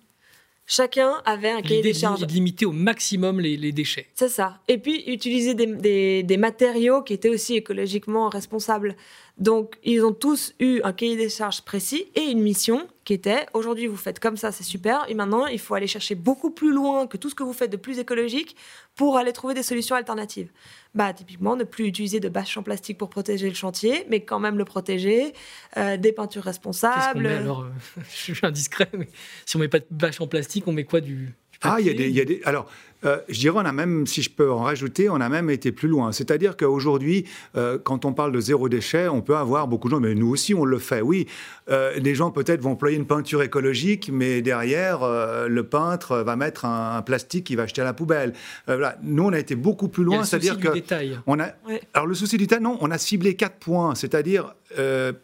Chacun 0.72 1.20
avait 1.26 1.50
un 1.50 1.64
cahier 1.64 1.82
des 1.82 1.96
charges. 1.96 2.22
de 2.22 2.32
limiter 2.32 2.68
au 2.68 2.72
maximum 2.72 3.40
les, 3.40 3.72
déchets. 3.72 4.06
C'est 4.14 4.30
ça. 4.30 4.60
Et 4.68 4.78
puis 4.78 5.04
utiliser 5.08 5.56
des, 5.56 6.38
matériaux 6.38 7.02
qui 7.02 7.14
étaient 7.14 7.30
aussi 7.30 7.56
écologiquement 7.56 8.30
responsables. 8.30 8.96
Donc 9.40 9.78
ils 9.84 10.04
ont 10.04 10.14
tous 10.14 10.54
eu 10.60 10.82
un 10.84 10.94
cahier 10.94 11.16
des 11.16 11.30
charges 11.30 11.62
précis 11.62 12.06
et 12.16 12.24
une 12.24 12.42
mission 12.42 12.88
qui 13.06 13.14
était 13.14 13.46
aujourd'hui 13.54 13.88
vous 13.88 13.96
faites 13.96 14.20
comme 14.20 14.38
ça, 14.38 14.52
c'est 14.52 14.64
super. 14.64 15.06
Et 15.10 15.14
maintenant 15.14 15.48
il 15.48 15.60
faut 15.60 15.74
aller 15.74 15.88
chercher 15.88 16.16
beaucoup 16.16 16.52
plus 16.52 16.74
loin 16.74 17.08
que 17.08 17.18
tout 17.18 17.30
ce 17.30 17.36
que 17.36 17.44
vous 17.44 17.54
faites 17.54 17.72
de 17.72 17.78
plus 17.78 18.00
écologique 18.00 18.56
pour 18.96 19.18
aller 19.18 19.32
trouver 19.32 19.54
des 19.54 19.64
solutions 19.64 19.96
alternatives 19.96 20.50
bah, 20.96 21.14
typiquement, 21.14 21.56
ne 21.56 21.64
plus 21.64 21.86
utiliser 21.86 22.20
de 22.20 22.30
bâches 22.30 22.58
en 22.58 22.64
plastique 22.64 22.98
pour 22.98 23.10
protéger 23.10 23.48
le 23.48 23.56
chantier, 23.56 24.06
mais 24.10 24.22
quand 24.22 24.40
même 24.40 24.58
le 24.58 24.66
protéger, 24.66 25.34
euh, 25.78 25.98
des 25.98 26.12
peintures 26.12 26.44
responsables. 26.44 27.28
alors, 27.28 27.62
euh, 27.62 27.70
je 28.10 28.34
suis 28.34 28.40
indiscret, 28.46 28.90
mais 28.94 29.08
si 29.46 29.56
on 29.56 29.60
met 29.60 29.68
pas 29.68 29.80
de 29.80 29.86
bâches 29.92 30.20
en 30.20 30.28
plastique, 30.28 30.68
on 30.68 30.72
met 30.72 30.86
quoi 30.86 31.00
du, 31.00 31.36
ah, 31.62 31.78
il 31.80 31.88
y, 31.88 31.90
a 31.90 31.94
des, 31.94 32.08
il 32.08 32.16
y 32.16 32.22
a 32.22 32.26
des. 32.26 32.42
Alors, 32.46 32.70
euh, 33.06 33.18
je 33.30 33.40
dirais, 33.40 33.58
on 33.58 33.66
a 33.66 33.72
même, 33.72 34.06
si 34.08 34.22
je 34.22 34.30
peux 34.30 34.52
en 34.52 34.60
rajouter, 34.60 35.10
on 35.10 35.16
a 35.16 35.30
même 35.30 35.50
été 35.50 35.72
plus 35.72 35.88
loin. 35.88 36.12
C'est-à-dire 36.12 36.58
qu'aujourd'hui, 36.58 37.26
euh, 37.56 37.78
quand 37.82 38.06
on 38.06 38.14
parle 38.14 38.32
de 38.32 38.40
zéro 38.40 38.68
déchet, 38.68 39.08
on 39.08 39.22
peut 39.22 39.38
avoir 39.38 39.68
beaucoup 39.68 39.88
de 39.88 39.96
gens, 39.96 40.00
mais 40.00 40.16
nous 40.16 40.30
aussi, 40.30 40.54
on 40.54 40.66
le 40.66 40.80
fait. 40.80 41.02
Oui, 41.02 41.28
euh, 41.70 41.94
les 41.98 42.16
gens 42.16 42.32
peut-être 42.32 42.62
vont 42.62 42.72
employer 42.72 42.98
une 42.98 43.08
peinture 43.08 43.42
écologique, 43.42 44.10
mais 44.12 44.42
derrière, 44.42 45.00
le 45.48 45.64
peintre 45.64 46.18
va 46.18 46.36
mettre 46.36 46.66
un, 46.66 47.02
plastique 47.02 47.46
qu'il 47.46 47.58
va 47.58 47.64
acheter 47.64 47.82
à 47.82 47.86
la 47.86 47.94
poubelle. 47.94 48.34
voilà. 48.68 48.98
Nous, 49.02 49.24
on 49.24 49.34
a 49.34 49.40
été 49.40 49.56
beaucoup 49.56 49.88
plus 49.88 50.04
loin. 50.04 50.24
C'est-à-dire 50.24 50.60
que 50.60 50.74
détail. 50.74 51.18
on 51.28 51.40
a. 51.40 51.50
Alors, 51.94 52.08
le 52.08 52.14
souci 52.14 52.38
du 52.38 52.46
détail, 52.46 52.62
non, 52.62 52.78
on 52.82 52.92
a 52.92 52.98
ciblé 52.98 53.36
quatre 53.36 53.58
points. 53.58 53.96
C'est-à-dire, 53.96 54.56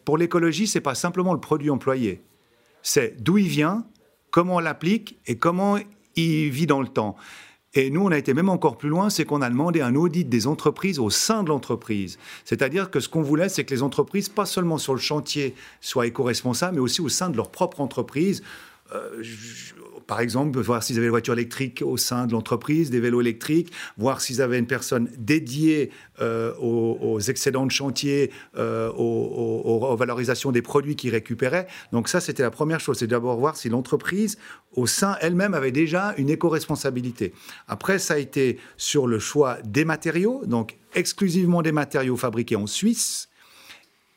pour 0.04 0.16
l'écologie, 0.16 0.66
c'est 0.66 0.80
pas 0.80 0.94
simplement 0.94 1.34
le 1.34 1.40
produit 1.40 1.70
employé. 1.70 2.22
C'est 2.82 3.22
d'où 3.22 3.38
il 3.38 3.48
vient, 3.48 3.84
comment 4.30 4.56
on 4.56 4.60
l'applique 4.60 5.18
et 5.26 5.36
comment 5.36 5.78
il 6.16 6.50
vit 6.50 6.66
dans 6.66 6.80
le 6.80 6.88
temps. 6.88 7.16
Et 7.74 7.90
nous, 7.90 8.00
on 8.00 8.10
a 8.10 8.16
été 8.16 8.32
même 8.32 8.48
encore 8.48 8.78
plus 8.78 8.88
loin, 8.88 9.10
c'est 9.10 9.26
qu'on 9.26 9.42
a 9.42 9.50
demandé 9.50 9.82
un 9.82 9.94
audit 9.94 10.26
des 10.26 10.46
entreprises 10.46 10.98
au 10.98 11.10
sein 11.10 11.42
de 11.42 11.50
l'entreprise. 11.50 12.18
C'est-à-dire 12.46 12.90
que 12.90 13.00
ce 13.00 13.08
qu'on 13.08 13.20
voulait, 13.20 13.50
c'est 13.50 13.64
que 13.64 13.74
les 13.74 13.82
entreprises, 13.82 14.30
pas 14.30 14.46
seulement 14.46 14.78
sur 14.78 14.94
le 14.94 15.00
chantier, 15.00 15.54
soient 15.82 16.06
éco-responsables, 16.06 16.76
mais 16.76 16.80
aussi 16.80 17.02
au 17.02 17.10
sein 17.10 17.28
de 17.28 17.36
leur 17.36 17.50
propre 17.50 17.82
entreprise. 17.82 18.42
Euh, 18.94 19.22
par 20.06 20.20
exemple, 20.20 20.60
voir 20.60 20.82
s'ils 20.82 20.96
avaient 20.96 21.06
des 21.06 21.10
voitures 21.10 21.34
électriques 21.34 21.82
au 21.84 21.96
sein 21.96 22.26
de 22.26 22.32
l'entreprise, 22.32 22.90
des 22.90 23.00
vélos 23.00 23.20
électriques, 23.20 23.72
voir 23.98 24.20
s'ils 24.20 24.40
avaient 24.40 24.58
une 24.58 24.66
personne 24.66 25.10
dédiée 25.18 25.90
euh, 26.20 26.54
aux, 26.60 27.18
excédents 27.18 27.66
de 27.66 27.72
chantier, 27.72 28.30
euh, 28.56 28.90
aux, 28.92 29.96
valorisations 29.96 30.52
des 30.52 30.62
produits 30.62 30.94
qu'ils 30.94 31.10
récupéraient. 31.10 31.66
Donc 31.92 32.08
ça, 32.08 32.20
c'était 32.20 32.44
la 32.44 32.52
première 32.52 32.78
chose, 32.78 32.98
c'est 32.98 33.08
d'abord 33.08 33.36
voir 33.38 33.56
si 33.56 33.68
l'entreprise, 33.68 34.38
au 34.72 34.86
sein 34.86 35.16
elle-même, 35.20 35.54
avait 35.54 35.72
déjà 35.72 36.14
une 36.18 36.30
éco-responsabilité. 36.30 37.32
Après, 37.66 37.98
ça 37.98 38.14
a 38.14 38.18
été 38.18 38.58
sur 38.76 39.08
le 39.08 39.18
choix 39.18 39.58
des 39.64 39.84
matériaux, 39.84 40.42
donc 40.46 40.76
exclusivement 40.94 41.62
des 41.62 41.72
matériaux 41.72 42.16
fabriqués 42.16 42.56
en 42.56 42.66
Suisse, 42.66 43.28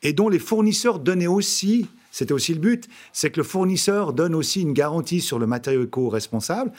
et 0.04 0.14
dont 0.14 0.30
les 0.30 0.40
fournisseurs 0.40 1.00
donnaient 1.00 1.28
aussi 1.28 1.88
c'était 2.12 2.34
aussi 2.34 2.54
le 2.54 2.60
but, 2.60 2.88
c'est 3.14 3.32
que 3.32 3.40
le 3.40 3.44
fournisseur 3.44 4.14
donne 4.14 4.36
aussi 4.36 4.62
une 4.62 4.74
garantie 4.74 5.22
sur 5.22 5.40
le 5.40 5.48
matériau 5.48 5.84
éco-responsable, 5.84 6.72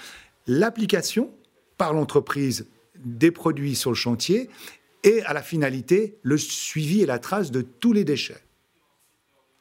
l'application 0.46 1.30
par 1.78 1.92
l'entreprise 1.92 2.66
des 2.96 3.30
produits 3.30 3.76
sur 3.76 3.90
le 3.90 3.96
chantier 3.96 4.50
et 5.04 5.22
à 5.22 5.32
la 5.32 5.42
finalité, 5.42 6.18
le 6.22 6.36
suivi 6.36 7.02
et 7.02 7.06
la 7.06 7.18
trace 7.18 7.50
de 7.50 7.62
tous 7.62 7.92
les 7.92 8.04
déchets. 8.04 8.42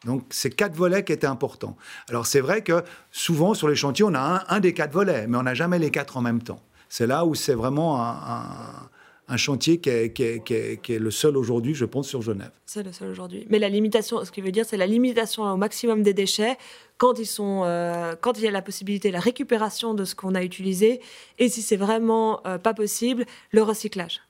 Donc, 0.05 0.23
c'est 0.29 0.49
quatre 0.49 0.75
volets 0.75 1.03
qui 1.03 1.11
étaient 1.11 1.27
importants. 1.27 1.75
Alors, 2.09 2.25
c'est 2.25 2.39
vrai 2.39 2.63
que 2.63 2.83
souvent, 3.11 3.53
sur 3.53 3.67
les 3.67 3.75
chantiers, 3.75 4.05
on 4.05 4.13
a 4.13 4.45
un, 4.47 4.59
des 4.59 4.73
quatre 4.73 4.93
volets, 4.93 5.27
mais 5.27 5.37
on 5.37 5.43
n'a 5.43 5.53
jamais 5.53 5.79
les 5.79 5.91
quatre 5.91 6.17
en 6.17 6.21
même 6.21 6.41
temps. 6.41 6.61
C'est 6.87 7.07
là 7.07 7.25
où 7.25 7.35
c'est 7.35 7.53
vraiment 7.53 8.01
un 8.01 8.89
chantier 9.37 9.79
qui 9.79 9.89
est, 9.89 10.89
le 10.89 11.11
seul 11.11 11.37
aujourd'hui, 11.37 11.73
je 11.73 11.85
pense, 11.85 12.07
sur 12.07 12.21
Genève. 12.21 12.51
C'est 12.65 12.83
le 12.83 12.91
seul 12.91 13.09
aujourd'hui. 13.09 13.45
Mais 13.49 13.59
la 13.59 13.69
limitation, 13.69 14.23
ce 14.23 14.31
qui 14.31 14.41
veut 14.41 14.51
dire, 14.51 14.65
c'est 14.65 14.77
la 14.77 14.87
limitation 14.87 15.43
au 15.43 15.57
maximum 15.57 16.03
des 16.03 16.13
déchets 16.13 16.57
quand, 16.97 17.19
ils 17.19 17.25
sont, 17.25 17.63
euh, 17.65 18.15
quand 18.19 18.37
il 18.37 18.43
y 18.43 18.47
a 18.47 18.51
la 18.51 18.61
possibilité, 18.61 19.11
la 19.11 19.19
récupération 19.19 19.93
de 19.93 20.05
ce 20.05 20.15
qu'on 20.15 20.35
a 20.35 20.43
utilisé, 20.43 20.99
et 21.37 21.49
si 21.49 21.61
c'est 21.61 21.77
vraiment 21.77 22.45
euh, 22.45 22.57
pas 22.57 22.73
possible, 22.73 23.25
le 23.51 23.63
recyclage. 23.63 24.21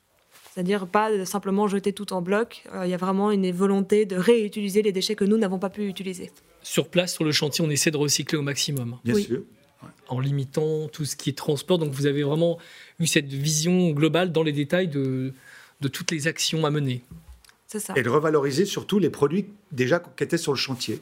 C'est-à-dire 0.53 0.87
pas 0.87 1.25
simplement 1.25 1.67
jeter 1.67 1.93
tout 1.93 2.11
en 2.11 2.21
bloc. 2.21 2.63
Euh, 2.73 2.85
il 2.85 2.91
y 2.91 2.93
a 2.93 2.97
vraiment 2.97 3.31
une 3.31 3.51
volonté 3.51 4.05
de 4.05 4.15
réutiliser 4.15 4.81
les 4.81 4.91
déchets 4.91 5.15
que 5.15 5.25
nous 5.25 5.37
n'avons 5.37 5.59
pas 5.59 5.69
pu 5.69 5.87
utiliser. 5.87 6.31
Sur 6.61 6.89
place, 6.89 7.13
sur 7.13 7.23
le 7.23 7.31
chantier, 7.31 7.63
on 7.63 7.69
essaie 7.69 7.91
de 7.91 7.97
recycler 7.97 8.37
au 8.37 8.41
maximum. 8.41 8.97
Bien 9.03 9.15
sûr 9.15 9.43
en 10.07 10.19
limitant 10.19 10.87
tout 10.87 11.05
ce 11.05 11.15
qui 11.15 11.29
est 11.29 11.37
transport. 11.37 11.77
Donc 11.77 11.93
vous 11.93 12.05
avez 12.05 12.23
vraiment 12.23 12.57
eu 12.99 13.07
cette 13.07 13.27
vision 13.27 13.91
globale 13.91 14.31
dans 14.31 14.43
les 14.43 14.51
détails 14.51 14.87
de, 14.87 15.33
de 15.81 15.87
toutes 15.87 16.11
les 16.11 16.27
actions 16.27 16.65
à 16.65 16.69
mener. 16.69 17.03
C'est 17.67 17.79
ça. 17.79 17.93
Et 17.95 18.03
de 18.03 18.09
revaloriser 18.09 18.65
surtout 18.65 18.99
les 18.99 19.09
produits 19.09 19.47
déjà 19.71 19.99
qui 19.99 20.23
étaient 20.23 20.37
sur 20.37 20.51
le 20.51 20.57
chantier. 20.57 21.01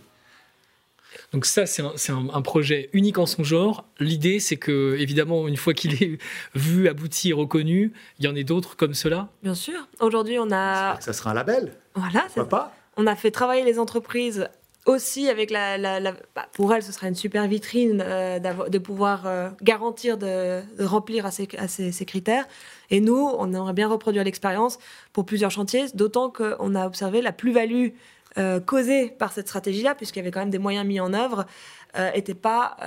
Donc 1.32 1.46
ça, 1.46 1.66
c'est 1.66 1.82
un, 1.82 2.30
un, 2.34 2.42
projet 2.42 2.90
unique 2.94 3.18
en 3.18 3.26
son 3.26 3.44
genre. 3.44 3.86
L'idée, 4.00 4.40
c'est 4.40 4.58
que, 4.58 4.96
évidemment, 5.00 5.48
une 5.48 5.58
fois 5.58 5.74
qu'il 5.74 6.02
est 6.04 6.20
vu, 6.56 6.88
abouti 6.88 7.30
et 7.30 7.34
reconnu, 7.34 7.94
il 8.20 8.26
y 8.26 8.28
en 8.28 8.36
ait 8.36 8.44
d'autres 8.44 8.76
comme 8.76 8.94
cela. 8.94 9.30
Bien 9.44 9.56
sûr. 9.56 9.88
Aujourd'hui, 10.00 10.38
on 10.40 10.52
a... 10.52 11.00
Ça 11.02 11.14
sera 11.14 11.32
un 11.32 11.34
label. 11.34 11.74
Voilà. 11.96 12.22
Pourquoi 12.26 12.50
pas? 12.50 12.76
On 12.98 13.08
a 13.08 13.16
fait 13.16 13.32
travailler 13.32 13.64
les 13.64 13.80
entreprises 13.80 14.50
aussi 14.88 15.30
avec 15.30 15.52
la, 15.52 16.00
bah, 16.36 16.48
pour 16.54 16.74
elle 16.74 16.82
ce 16.82 16.92
sera 16.92 17.08
une 17.08 17.16
super 17.16 17.48
vitrine 17.48 18.04
euh, 18.04 18.40
de 18.40 18.78
pouvoir 18.78 19.28
euh, 19.28 19.50
garantir 19.62 20.18
de, 20.18 20.62
remplir 20.80 21.26
à 21.26 21.32
ces, 21.32 22.06
critères. 22.06 22.46
Et 22.90 23.02
nous 23.02 23.30
on 23.38 23.54
aimerait 23.54 23.74
bien 23.74 23.88
reproduire 23.88 24.24
l'expérience 24.24 24.80
pour 25.14 25.26
plusieurs 25.26 25.52
chantiers 25.52 25.86
d'autant 25.94 26.32
qu'on 26.32 26.74
a 26.74 26.88
observé 26.88 27.22
la 27.22 27.34
plus-value 27.34 27.90
euh, 28.38 28.60
causée 28.60 29.10
par 29.10 29.34
cette 29.34 29.48
stratégie 29.48 29.84
là 29.84 29.94
puisqu'il 29.94 30.20
y 30.20 30.22
avait 30.22 30.32
quand 30.32 30.40
même 30.40 30.50
des 30.50 30.60
moyens 30.60 30.88
mis 30.88 31.00
en 31.00 31.14
œuvre 31.14 31.46
n'était 32.14 32.36
pas 32.36 32.78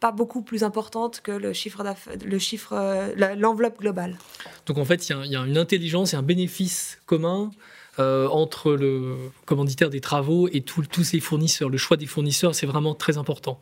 pas 0.00 0.10
beaucoup 0.10 0.40
plus 0.40 0.64
importante 0.64 1.20
que 1.20 1.32
le 1.32 1.52
chiffre 1.52 1.84
le 2.24 2.38
chiffre 2.38 3.12
l'enveloppe 3.36 3.78
globale. 3.78 4.16
Donc 4.64 4.78
en 4.78 4.86
fait 4.86 5.06
il 5.06 5.26
y, 5.26 5.28
y, 5.30 5.36
a 5.36 5.40
une 5.40 5.58
intelligence 5.58 6.14
et 6.14 6.16
un 6.16 6.22
bénéfice 6.22 6.98
commun 7.04 7.50
euh, 7.98 8.26
entre 8.28 8.72
le 8.72 9.16
commanditaire 9.44 9.90
des 9.90 10.00
travaux 10.00 10.48
et 10.48 10.62
tous 10.62 11.04
ces 11.04 11.20
fournisseurs. 11.20 11.68
Le 11.68 11.76
choix 11.76 11.98
des 11.98 12.06
fournisseurs, 12.06 12.54
c'est 12.54 12.66
vraiment 12.66 12.94
très 12.94 13.18
important. 13.18 13.60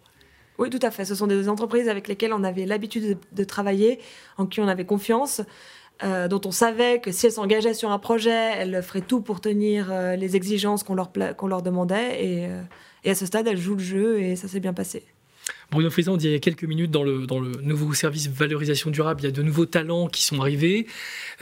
Oui, 0.59 0.71
tout 0.71 0.79
à 0.83 0.91
fait. 0.91 1.05
Ce 1.05 1.15
sont 1.17 1.27
des 1.27 1.49
entreprises 1.49 1.89
avec 1.89 2.07
lesquelles 2.07 2.33
on 2.33 2.45
avait 2.45 2.65
l'habitude 2.65 3.19
de, 3.33 3.45
travailler, 3.45 3.99
en 4.39 4.47
qui 4.47 4.61
on 4.61 4.69
avait 4.69 4.85
confiance. 4.85 5.41
Euh, 6.03 6.29
dont 6.29 6.41
on 6.47 6.51
savait 6.51 7.01
que 7.01 7.13
si 7.13 7.27
elles 7.27 7.33
s'engageaient 7.33 7.75
sur 7.75 7.91
un 7.91 7.99
projet, 7.99 8.53
elles 8.57 8.83
feraient 8.83 9.03
tout 9.03 9.21
pour 9.21 9.41
tenir 9.41 9.89
euh, 9.91 10.17
les 10.17 10.37
exigences 10.37 10.83
qu'on 10.83 10.95
leur, 10.95 11.11
qu'on 11.37 11.47
leur 11.47 11.63
demandait. 11.63 12.25
Et, 12.25 13.11
à 13.11 13.15
ce 13.15 13.27
stade, 13.27 13.49
elles 13.49 13.59
jouent 13.59 13.75
le 13.75 13.83
jeu 13.83 14.21
et 14.23 14.37
ça 14.37 14.49
s'est 14.49 14.61
bien 14.61 14.73
passé. 14.73 15.05
Bruno 15.71 15.89
Frisan, 15.89 16.15
on 16.15 16.17
dit 16.17 16.27
il 16.27 16.33
y 16.33 16.35
a 16.35 16.41
quelques 16.41 16.65
minutes 16.65 16.91
dans 16.91 17.05
le, 17.05 17.27
nouveau 17.63 17.95
service 17.95 18.29
valorisation 18.29 18.91
durable, 18.91 19.21
il 19.21 19.25
y 19.25 19.29
a 19.29 19.31
de 19.31 19.43
nouveaux 19.43 19.67
talents 19.67 20.09
qui 20.09 20.23
sont 20.23 20.41
arrivés, 20.41 20.87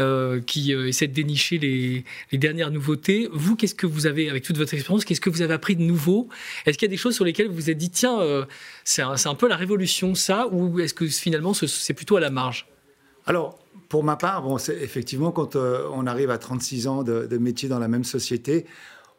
euh, 0.01 0.41
qui 0.41 0.75
euh, 0.75 0.89
essaient 0.89 1.07
de 1.07 1.15
dénicher 1.15 1.59
les, 1.59 2.05
dernières 2.39 2.71
nouveautés. 2.71 3.29
Vous, 3.33 3.57
qu'est-ce 3.57 3.75
que 3.75 3.87
vous 3.87 4.07
avez, 4.07 4.29
avec 4.29 4.45
toute 4.45 4.59
votre 4.59 4.75
expérience, 4.75 5.05
qu'est-ce 5.05 5.21
que 5.21 5.31
vous 5.31 5.43
avez 5.43 5.55
appris 5.55 5.77
de 5.77 5.83
nouveau? 5.83 6.29
Est-ce 6.67 6.77
qu'il 6.77 6.87
y 6.87 6.91
a 6.91 6.93
des 6.93 6.99
choses 6.99 7.15
sur 7.15 7.25
lesquelles 7.25 7.49
vous 7.49 7.55
vous 7.55 7.71
êtes 7.71 7.79
dit, 7.79 7.91
tiens, 7.91 8.21
euh, 8.21 8.45
c'est 8.85 9.03
un, 9.03 9.35
peu 9.35 9.49
la 9.49 9.57
révolution, 9.57 10.15
ça, 10.15 10.47
ou 10.49 10.79
est-ce 10.81 10.95
que 10.95 11.07
finalement 11.07 11.55
c'est 11.55 11.95
plutôt 11.95 12.17
à 12.17 12.21
la 12.21 12.31
marge? 12.31 12.69
Alors, 13.25 13.59
pour 13.89 14.05
ma 14.05 14.17
part, 14.17 14.43
bon, 14.43 14.59
effectivement, 14.59 15.33
quand 15.33 15.57
on 15.57 16.07
arrive 16.07 16.31
à 16.31 16.39
36 16.39 16.87
ans 16.87 17.03
de 17.03 17.39
métier 17.39 17.69
dans 17.69 17.79
la 17.79 17.89
même 17.89 18.05
société, 18.05 18.67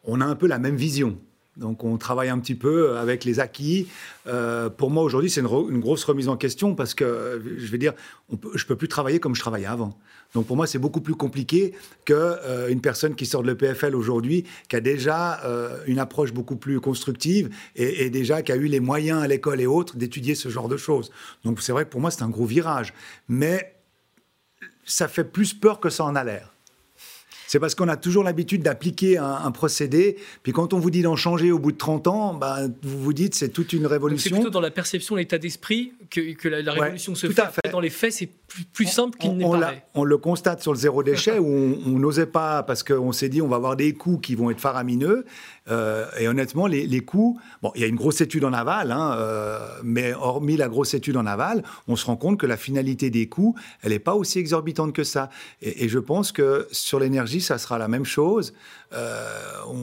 on 0.03 0.21
a 0.21 0.25
un 0.25 0.35
peu 0.35 0.47
la 0.47 0.59
même 0.59 0.75
vision. 0.75 1.17
Donc 1.59 1.83
on 1.83 1.97
travaille 1.97 2.29
un 2.29 2.39
petit 2.39 2.55
peu 2.55 2.97
avec 2.97 3.25
les 3.25 3.39
acquis. 3.39 3.87
Euh, 4.27 4.69
pour 4.69 4.89
moi 4.89 5.03
aujourd'hui, 5.03 5.29
c'est 5.29 5.41
une, 5.41 5.47
une, 5.69 5.79
grosse 5.79 6.03
remise 6.03 6.29
en 6.29 6.37
question 6.37 6.73
parce 6.73 6.93
que 6.93 7.41
je 7.57 7.67
vais 7.67 7.77
dire, 7.77 7.93
je 8.55 8.65
peux 8.65 8.75
plus 8.75 8.87
travailler 8.87 9.19
comme 9.19 9.35
je 9.35 9.41
travaillais 9.41 9.67
avant. 9.67 9.97
Donc 10.33 10.47
pour 10.47 10.55
moi, 10.55 10.67
c'est 10.67 10.79
beaucoup 10.79 11.01
plus 11.01 11.15
compliqué 11.15 11.73
qu'une 12.05 12.15
euh, 12.17 12.75
personne 12.81 13.15
qui 13.15 13.25
sort 13.25 13.43
de 13.43 13.47
l'EPFL 13.47 13.95
aujourd'hui, 13.95 14.45
qui 14.69 14.75
a 14.75 14.79
déjà 14.79 15.43
euh, 15.43 15.83
une 15.87 15.99
approche 15.99 16.33
beaucoup 16.33 16.55
plus 16.55 16.79
constructive 16.79 17.49
et, 17.75 18.05
et, 18.05 18.09
déjà 18.09 18.41
qui 18.41 18.51
a 18.51 18.55
eu 18.55 18.67
les 18.67 18.79
moyens 18.79 19.21
à 19.21 19.27
l'école 19.27 19.59
et 19.59 19.67
autres 19.67 19.97
d'étudier 19.97 20.35
ce 20.35 20.49
genre 20.49 20.69
de 20.69 20.77
choses. 20.77 21.11
Donc 21.43 21.61
c'est 21.61 21.71
vrai 21.71 21.85
que 21.85 21.89
pour 21.89 22.01
moi, 22.01 22.11
c'est 22.11 22.23
un 22.23 22.29
gros 22.29 22.45
virage. 22.45 22.93
Mais 23.27 23.75
ça 24.85 25.07
fait 25.07 25.23
plus 25.23 25.53
peur 25.53 25.79
que 25.79 25.89
ça 25.89 26.03
en 26.03 26.15
a 26.15 26.23
l'air 26.23 26.53
c'est 27.49 27.59
parce 27.59 27.73
qu'on 27.73 27.87
a 27.87 27.97
toujours 27.97 28.23
l'habitude 28.23 28.61
d'appliquer 28.61 29.17
un, 29.17 29.49
procédé. 29.49 30.17
Puis 30.43 30.51
quand 30.51 30.71
on 30.75 30.77
vous 30.77 30.91
dit 30.91 31.01
d'en 31.01 31.15
changer 31.15 31.51
au 31.51 31.57
bout 31.57 31.71
de 31.71 31.77
30 31.77 32.05
ans, 32.05 32.35
ben, 32.35 32.71
vous 32.83 32.99
vous 32.99 33.11
dites 33.11 33.33
c'est 33.33 33.49
toute 33.49 33.73
une 33.73 33.87
révolution. 33.87 34.29
C'est 34.29 34.35
plutôt 34.35 34.51
dans 34.51 34.61
la 34.61 34.69
perception, 34.69 35.15
l'état 35.15 35.39
d'esprit 35.39 35.93
que, 36.11 36.33
que, 36.33 36.47
la, 36.47 36.71
révolution 36.71 37.15
se 37.15 37.25
fait. 37.25 37.41
fait. 37.47 37.71
Dans 37.71 37.79
les 37.79 37.89
faits, 37.89 38.13
c'est 38.13 38.29
plus, 38.71 38.85
simple 38.85 39.17
qu'il 39.17 39.35
n'est 39.35 39.49
paraît. 39.49 39.83
On 39.95 40.03
le 40.03 40.19
constate 40.19 40.61
sur 40.61 40.73
le 40.73 40.77
zéro 40.77 41.01
déchet 41.01 41.39
où 41.39 41.47
on 41.87 41.97
n'osait 41.97 42.27
pas 42.27 42.61
parce 42.61 42.83
qu'on 42.83 43.11
s'est 43.11 43.29
dit 43.29 43.41
on 43.41 43.47
va 43.47 43.55
avoir 43.55 43.75
des 43.75 43.93
coûts 43.93 44.19
qui 44.19 44.35
vont 44.35 44.51
être 44.51 44.61
faramineux. 44.61 45.25
Euh, 45.69 46.05
et 46.19 46.27
honnêtement, 46.27 46.67
les, 46.67 47.01
coûts, 47.01 47.39
bon, 47.61 47.71
il 47.75 47.81
y 47.81 47.83
a 47.83 47.87
une 47.87 47.95
grosse 47.95 48.21
étude 48.21 48.43
en 48.43 48.53
aval, 48.53 48.91
hein, 48.91 49.15
euh, 49.17 49.59
mais 49.83 50.13
hormis 50.13 50.57
la 50.57 50.67
grosse 50.67 50.93
étude 50.93 51.17
en 51.17 51.25
aval, 51.25 51.63
on 51.87 51.95
se 51.95 52.05
rend 52.05 52.15
compte 52.15 52.39
que 52.39 52.45
la 52.45 52.57
finalité 52.57 53.09
des 53.09 53.27
coûts, 53.27 53.55
elle 53.81 53.91
n'est 53.91 53.99
pas 53.99 54.15
aussi 54.15 54.39
exorbitante 54.39 54.93
que 54.93 55.03
ça. 55.03 55.29
Et, 55.61 55.85
et 55.85 55.89
je 55.89 55.99
pense 55.99 56.31
que 56.31 56.67
sur 56.71 56.99
l'énergie, 56.99 57.41
ça 57.41 57.57
sera 57.57 57.77
la 57.77 57.87
même 57.87 58.05
chose. 58.05 58.53
Euh, 58.93 59.27
on, 59.67 59.77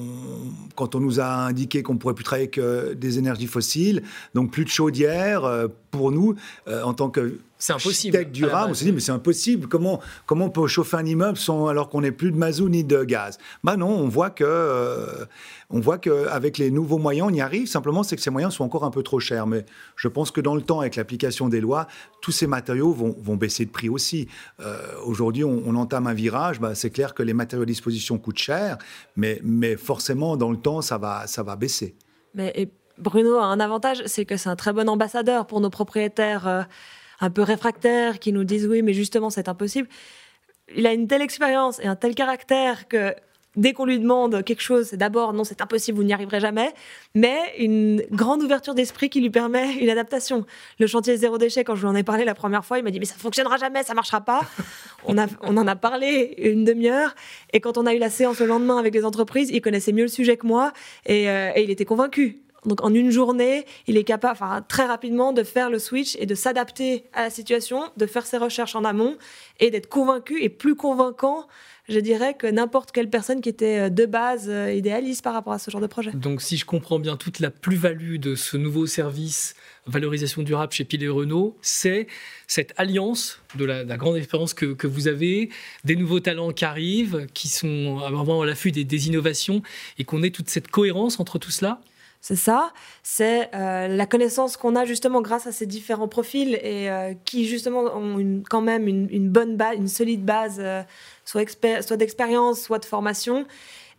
quand 0.75 0.95
on 0.95 1.01
nous 1.01 1.21
a 1.21 1.27
indiqué 1.27 1.83
qu'on 1.83 1.97
pourrait 1.97 2.15
plus 2.15 2.25
travailler 2.25 2.51
que 2.51 2.95
des 2.95 3.19
énergies 3.19 3.47
fossiles, 3.47 4.03
donc 4.35 4.51
plus 4.51 4.65
de 4.65 4.71
chaudière, 4.71 5.45
euh, 5.45 5.69
pour 5.91 6.13
nous, 6.13 6.35
euh, 6.69 6.83
en 6.83 6.95
tant 6.95 7.09
que 7.09 7.39
c'est 7.59 7.73
impossible. 7.73 8.31
durable, 8.31 8.73
on 8.73 8.75
s'est 8.75 8.85
dit, 8.85 8.93
mais 8.93 9.01
c'est 9.01 9.13
impossible. 9.13 9.67
Comment, 9.67 10.01
comment 10.27 10.47
on 10.47 10.51
peut 10.51 10.67
chauffer 10.67 10.99
un 10.99 11.07
immeuble 11.07 11.39
sans, 11.39 11.69
alors 11.69 11.89
qu'on 11.89 12.03
n'ait 12.03 12.13
plus 12.13 12.31
de 12.31 12.37
mazout 12.37 12.69
ni 12.69 12.85
de 12.85 13.03
gaz? 13.03 13.39
Bah 13.65 13.79
non, 13.79 13.89
on 13.89 14.09
voit 14.09 14.29
que, 14.29 14.45
euh, 14.47 15.25
on 15.71 15.81
voit 15.81 15.97
qu'avec 15.97 16.59
les 16.59 16.71
nouveaux 16.71 16.99
moyens, 16.99 17.29
on 17.31 17.35
y 17.35 17.41
arrive. 17.41 17.67
Simplement, 17.67 18.03
c'est 18.03 18.15
que 18.15 18.21
ces 18.21 18.29
moyens 18.29 18.53
sont 18.53 18.65
encore 18.65 18.85
un 18.85 18.91
peu 18.91 19.03
trop 19.03 19.21
chers. 19.21 19.47
Mais 19.47 19.65
je 19.97 20.09
pense 20.09 20.31
que 20.31 20.43
dans 20.43 20.55
le 20.55 20.61
temps, 20.61 20.81
avec 20.81 20.97
l'application 20.97 21.49
des 21.49 21.63
lois, 21.63 21.87
tous 22.21 22.31
ces 22.31 22.47
matériaux 22.47 22.93
vont, 22.93 23.17
vont 23.23 23.37
baisser 23.37 23.65
de 23.65 23.71
prix 23.71 23.89
aussi. 23.89 24.29
Euh, 24.61 24.77
aujourd'hui, 25.07 25.43
on, 25.43 25.63
on, 25.67 25.77
entame 25.77 26.07
un 26.09 26.15
virage. 26.15 26.61
Bah, 26.61 26.75
c'est 26.75 26.91
clair 26.91 27.15
que 27.15 27.23
les 27.23 27.33
matériaux 27.33 27.63
à 27.63 27.67
disposition 27.67 28.19
coûtent 28.19 28.39
cher, 28.39 28.77
mais, 29.17 29.41
mais 29.43 29.77
forcément, 29.77 30.37
dans 30.37 30.51
le 30.51 30.59
temps, 30.59 30.83
ça 30.83 30.99
va, 30.99 31.27
ça 31.27 31.43
va 31.43 31.57
baisser. 31.57 31.97
Mais 32.35 32.69
Bruno 32.99 33.37
a 33.39 33.45
un 33.45 33.61
avantage, 33.61 34.03
c'est 34.07 34.25
que 34.25 34.37
c'est 34.37 34.49
un 34.49 34.57
très 34.57 34.73
bon 34.73 34.89
ambassadeur 34.89 35.47
pour 35.47 35.61
nos 35.61 35.71
propriétaires. 35.71 36.47
Euh 36.47 36.63
un 37.21 37.31
peu 37.31 37.43
réfractaires 37.43 38.19
qui 38.19 38.33
nous 38.33 38.45
disent 38.45 38.67
oui, 38.67 38.83
mais 38.83 38.93
justement, 38.93 39.31
c'est 39.31 39.49
impossible. 39.49 39.89
Il 40.75 40.87
a 40.87 40.93
une 40.93 41.07
telle 41.07 41.23
expérience 41.23 41.79
et 41.81 41.87
un 41.87 41.97
tel 41.97 42.15
caractère 42.15 42.89
que 42.89 43.15
dès 43.57 43.73
qu'on 43.73 43.85
lui 43.85 43.99
demande 43.99 44.45
quelque 44.45 44.63
chose, 44.63 44.89
c'est 44.91 44.97
d'abord 44.97 45.33
non, 45.33 45.45
c'est 45.45 45.61
impossible, 45.61 45.97
vous 45.97 46.05
n'y 46.05 46.13
arriverez 46.13 46.41
jamais, 46.41 46.73
mais 47.15 47.39
une 47.59 48.03
grande 48.11 48.43
ouverture 48.43 48.75
d'esprit 48.75 49.11
qui 49.11 49.21
lui 49.21 49.31
permet 49.31 49.75
une 49.75 49.91
adaptation. 49.91 50.45
Le 50.79 50.87
chantier 50.87 51.17
zéro 51.17 51.39
déchet, 51.39 51.65
quand 51.65 51.75
je 51.75 51.83
lui 51.83 51.89
en 51.89 51.95
ai 51.95 52.03
parlé 52.03 52.25
la 52.25 52.35
première 52.35 52.65
fois, 52.65 52.79
il 52.79 52.85
m'a 52.85 52.91
dit 52.91 53.01
mais 53.01 53.07
ça 53.07 53.17
fonctionnera 53.17 53.57
jamais, 53.57 53.83
ça 53.83 53.95
marchera 53.95 54.21
pas. 54.21 54.41
on, 55.05 55.19
a, 55.19 55.27
on 55.43 55.57
en 55.57 55.67
a 55.67 55.77
parlé 55.77 56.35
une 56.39 56.65
demi-heure 56.65 57.15
et 57.53 57.61
quand 57.61 57.79
on 57.79 57.87
a 57.87 57.95
eu 57.95 57.99
la 57.99 58.11
séance 58.11 58.41
le 58.41 58.47
lendemain 58.47 58.79
avec 58.79 58.95
les 58.95 59.05
entreprises, 59.05 59.51
il 59.51 59.61
connaissait 59.61 59.93
mieux 59.93 60.03
le 60.03 60.09
sujet 60.09 60.37
que 60.37 60.47
moi 60.47 60.73
et, 61.07 61.29
euh, 61.31 61.53
et 61.55 61.63
il 61.63 61.71
était 61.71 61.85
convaincu. 61.85 62.43
Donc 62.67 62.83
en 62.83 62.93
une 62.93 63.11
journée, 63.11 63.65
il 63.87 63.97
est 63.97 64.05
capable, 64.05 64.33
enfin 64.33 64.65
très 64.67 64.85
rapidement, 64.85 65.33
de 65.33 65.45
faire 65.45 65.71
le 65.71 65.79
switch 65.79 66.17
et 66.19 66.27
de 66.27 66.35
s'adapter 66.35 67.05
à 67.13 67.23
la 67.23 67.31
situation, 67.31 67.85
de 67.97 68.07
faire 68.07 68.27
ses 68.27 68.39
recherches 68.39 68.75
en 68.75 68.85
amont 68.85 69.17
et 69.61 69.71
d'être 69.71 69.89
convaincu 69.89 70.43
et 70.43 70.49
plus 70.49 70.75
convaincant 70.75 71.47
je 71.89 72.01
dirais 72.01 72.35
que 72.35 72.47
n'importe 72.47 72.93
quelle 72.93 73.09
personne 73.11 73.41
qui 73.41 73.49
était 73.49 73.79
euh, 73.79 73.89
de 73.89 74.07
base 74.07 74.47
euh, 74.49 74.73
idéaliste 74.73 75.23
par 75.23 75.35
rapport 75.35 75.53
à 75.53 75.59
ce 75.59 75.71
genre 75.71 75.81
de 75.81 75.87
projet. 75.87 76.11
Donc 76.13 76.43
si 76.43 76.57
je 76.57 76.65
comprends 76.65 76.99
bien, 76.99 77.17
toute 77.17 77.41
la 77.41 77.51
plus-value 77.51 78.17
de 78.17 78.35
ce 78.35 78.57
nouveau 78.57 78.87
service 78.87 79.55
valorisation 79.87 80.43
durable 80.43 80.73
chez 80.73 80.85
Pilet 80.85 81.09
Renault, 81.09 81.57
c'est 81.63 82.09
cette 82.49 82.75
alliance 82.77 83.41
de 83.55 83.65
la, 83.65 83.85
de 83.85 83.89
la 83.89 83.97
grande 83.97 84.17
expérience 84.17 84.53
que, 84.53 84.67
que, 84.67 84.87
vous 84.87 85.07
avez, 85.07 85.51
des 85.85 85.95
nouveaux 85.95 86.21
talents 86.21 86.53
qui 86.53 86.65
arrivent, 86.65 87.27
qui 87.35 87.49
sont 87.49 87.97
vraiment 87.97 88.43
à 88.43 88.47
l'affût 88.47 88.73
des, 88.73 88.85
des 88.85 89.07
innovations, 89.07 89.63
et 89.99 90.05
qu'on 90.05 90.25
ait 90.25 90.31
toute 90.31 90.51
cette 90.51 90.69
cohérence 90.69 91.21
entre 91.21 91.39
tout 91.39 91.53
cela? 91.53 91.81
C'est 92.27 92.35
ça, 92.35 92.73
c'est 93.05 93.51
euh, 93.55 93.87
la 93.87 94.05
connaissance 94.05 94.57
qu'on 94.57 94.75
a 94.75 94.85
justement 94.85 95.23
grâce 95.23 95.47
à 95.47 95.53
ces 95.53 95.65
différents 95.65 96.09
profils 96.09 96.55
et 96.57 96.91
euh, 96.91 97.15
qui 97.25 97.47
justement 97.47 97.85
ont 97.97 98.43
quand 98.51 98.63
même 98.63 98.89
une, 98.89 99.29
bonne 99.29 99.57
base, 99.57 99.77
une 99.77 99.87
solide 99.87 100.25
base, 100.25 100.57
euh, 100.59 100.83
soit, 101.25 101.49
soit 101.83 101.97
d'expérience, 101.97 102.61
soit 102.61 102.81
de 102.81 102.85
formation, 102.85 103.47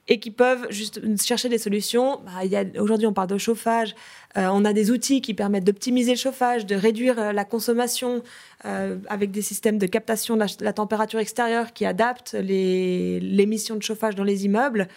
et 0.10 0.20
qui 0.20 0.32
peuvent 0.32 0.68
juste 0.70 1.00
chercher 1.24 1.48
des 1.48 1.58
solutions. 1.58 2.20
Bah, 2.26 2.60
Aujourd'hui, 2.82 3.08
on 3.08 3.14
parle 3.14 3.30
de 3.30 3.38
chauffage, 3.38 3.96
on 4.36 4.66
a 4.66 4.74
des 4.74 4.92
outils 4.92 5.22
qui 5.22 5.34
permettent 5.34 5.64
d'optimiser 5.64 6.12
le 6.12 6.18
chauffage, 6.18 6.66
de 6.66 6.76
réduire 6.76 7.32
la 7.32 7.46
consommation 7.46 8.24
avec 8.64 9.32
des 9.32 9.42
systèmes 9.42 9.78
de 9.78 9.88
captation 9.88 10.36
de 10.36 10.42
la, 10.42 10.48
la 10.60 10.74
température 10.74 11.20
extérieure 11.20 11.72
qui 11.72 11.86
adaptent 11.86 12.34
l'émission 12.34 13.78
de 13.78 13.84
chauffage 13.84 14.16
dans 14.16 14.26
les 14.26 14.44
immeubles. 14.44 14.90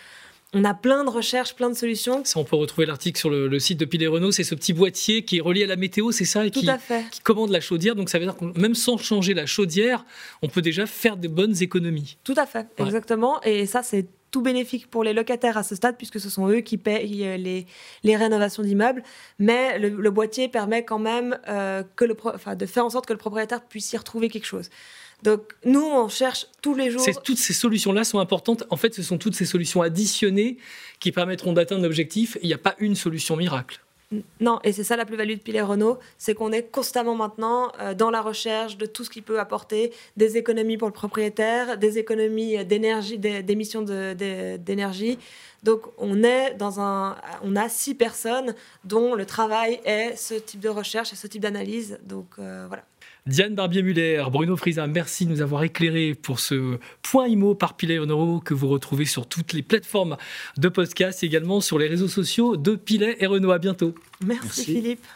On 0.52 0.64
a 0.64 0.74
plein 0.74 1.04
de 1.04 1.10
recherches, 1.10 1.54
plein 1.54 1.70
de 1.70 1.74
solutions. 1.76 2.24
Ça, 2.24 2.40
on 2.40 2.44
peut 2.44 2.56
retrouver 2.56 2.84
l'article 2.84 3.18
sur 3.18 3.30
le, 3.30 3.46
le, 3.46 3.58
site 3.60 3.78
de 3.78 3.84
Pilet 3.84 4.08
Renault. 4.08 4.32
C'est 4.32 4.42
ce 4.42 4.56
petit 4.56 4.72
boîtier 4.72 5.24
qui 5.24 5.38
est 5.38 5.40
relié 5.40 5.62
à 5.62 5.66
la 5.68 5.76
météo, 5.76 6.10
c'est 6.10 6.24
ça, 6.24 6.44
et 6.44 6.50
Tout 6.50 6.60
qui, 6.60 6.68
à 6.68 6.78
fait. 6.78 7.04
qui 7.12 7.20
commande 7.20 7.50
la 7.50 7.60
chaudière. 7.60 7.94
Donc 7.94 8.08
ça 8.08 8.18
veut 8.18 8.24
dire 8.24 8.36
que 8.36 8.58
même 8.58 8.74
sans 8.74 8.96
changer 8.96 9.32
la 9.32 9.46
chaudière, 9.46 10.04
on 10.42 10.48
peut 10.48 10.62
déjà 10.62 10.86
faire 10.86 11.16
de 11.16 11.28
bonnes 11.28 11.62
économies. 11.62 12.16
Tout 12.24 12.34
à 12.36 12.46
fait, 12.46 12.66
ouais. 12.78 12.86
exactement. 12.86 13.40
Et 13.42 13.66
ça, 13.66 13.84
c'est 13.84 14.06
tout 14.30 14.42
bénéfique 14.42 14.88
pour 14.88 15.04
les 15.04 15.12
locataires 15.12 15.56
à 15.56 15.62
ce 15.62 15.74
stade, 15.74 15.96
puisque 15.96 16.20
ce 16.20 16.28
sont 16.28 16.48
eux 16.48 16.60
qui 16.60 16.78
payent 16.78 17.26
euh, 17.26 17.36
les, 17.36 17.66
les 18.02 18.16
rénovations 18.16 18.62
d'immeubles. 18.62 19.02
Mais 19.38 19.78
le, 19.78 19.88
le, 19.88 20.10
boîtier 20.10 20.48
permet 20.48 20.84
quand 20.84 20.98
même 20.98 21.38
euh, 21.48 21.82
que 21.96 22.04
le 22.04 22.16
enfin, 22.24 22.54
de 22.54 22.66
faire 22.66 22.84
en 22.84 22.90
sorte 22.90 23.06
que 23.06 23.12
le 23.12 23.18
propriétaire 23.18 23.62
puisse 23.62 23.92
y 23.92 23.96
retrouver 23.96 24.28
quelque 24.28 24.46
chose. 24.46 24.70
Donc 25.22 25.54
nous, 25.64 25.84
on 25.84 26.08
cherche 26.08 26.46
tous 26.62 26.74
les 26.74 26.90
jours. 26.90 27.04
Toutes 27.22 27.38
ces 27.38 27.52
solutions-là 27.52 28.04
sont 28.04 28.18
importantes. 28.18 28.64
En 28.70 28.76
fait, 28.76 28.94
ce 28.94 29.02
sont 29.02 29.18
toutes 29.18 29.34
ces 29.34 29.46
solutions 29.46 29.82
additionnées 29.82 30.56
qui 30.98 31.12
permettront 31.12 31.52
d'atteindre 31.52 31.82
l'objectif. 31.82 32.38
Il 32.42 32.48
n'y 32.48 32.54
a 32.54 32.58
pas 32.58 32.74
une 32.78 32.94
solution 32.94 33.36
miracle. 33.36 33.80
Non, 34.40 34.58
et 34.64 34.72
c'est 34.72 34.82
ça 34.82 34.96
la 34.96 35.04
plus-value 35.04 35.34
de 35.34 35.38
Pilet 35.38 35.62
Renault, 35.62 36.00
c'est 36.18 36.34
qu'on 36.34 36.50
est 36.50 36.64
constamment 36.64 37.14
maintenant 37.14 37.70
euh, 37.78 37.94
dans 37.94 38.10
la 38.10 38.20
recherche 38.20 38.76
de 38.76 38.84
tout 38.84 39.04
ce 39.04 39.10
qui 39.10 39.22
peut 39.22 39.38
apporter 39.38 39.92
des 40.16 40.36
économies 40.36 40.76
pour 40.76 40.88
le 40.88 40.92
propriétaire, 40.92 41.78
des 41.78 41.98
économies 41.98 42.64
d'énergie, 42.64 43.18
d'émissions 43.18 43.82
d'énergie. 43.82 45.16
Donc 45.62 45.82
on 45.96 46.24
est 46.24 46.54
dans 46.54 46.80
un, 46.80 47.14
on 47.44 47.54
a 47.54 47.68
six 47.68 47.94
personnes 47.94 48.56
dont 48.82 49.14
le 49.14 49.26
travail 49.26 49.80
est 49.84 50.16
ce 50.16 50.34
type 50.34 50.60
de 50.60 50.68
recherche 50.68 51.12
et 51.12 51.16
ce 51.16 51.28
type 51.28 51.42
d'analyse. 51.42 52.00
Donc 52.02 52.26
euh, 52.40 52.64
voilà. 52.66 52.82
Diane 53.26 53.54
Barbier-Muller, 53.54 54.24
Bruno 54.30 54.56
Frisa, 54.56 54.86
merci 54.86 55.26
de 55.26 55.30
nous 55.30 55.42
avoir 55.42 55.62
éclairé 55.62 56.14
pour 56.14 56.40
ce 56.40 56.78
point 57.02 57.28
IMO 57.28 57.54
par 57.54 57.76
Pilet 57.76 57.98
Renault 57.98 58.40
que 58.40 58.54
vous 58.54 58.68
retrouvez 58.68 59.04
sur 59.04 59.26
toutes 59.26 59.52
les 59.52 59.62
plateformes 59.62 60.16
de 60.56 60.68
podcast 60.68 61.22
et 61.22 61.26
également 61.26 61.60
sur 61.60 61.78
les 61.78 61.86
réseaux 61.86 62.08
sociaux 62.08 62.56
de 62.56 62.76
Pilet 62.76 63.16
et 63.20 63.26
Renault. 63.26 63.50
À 63.50 63.58
bientôt. 63.58 63.94
Merci, 64.24 64.44
merci. 64.44 64.64
Philippe. 64.64 65.06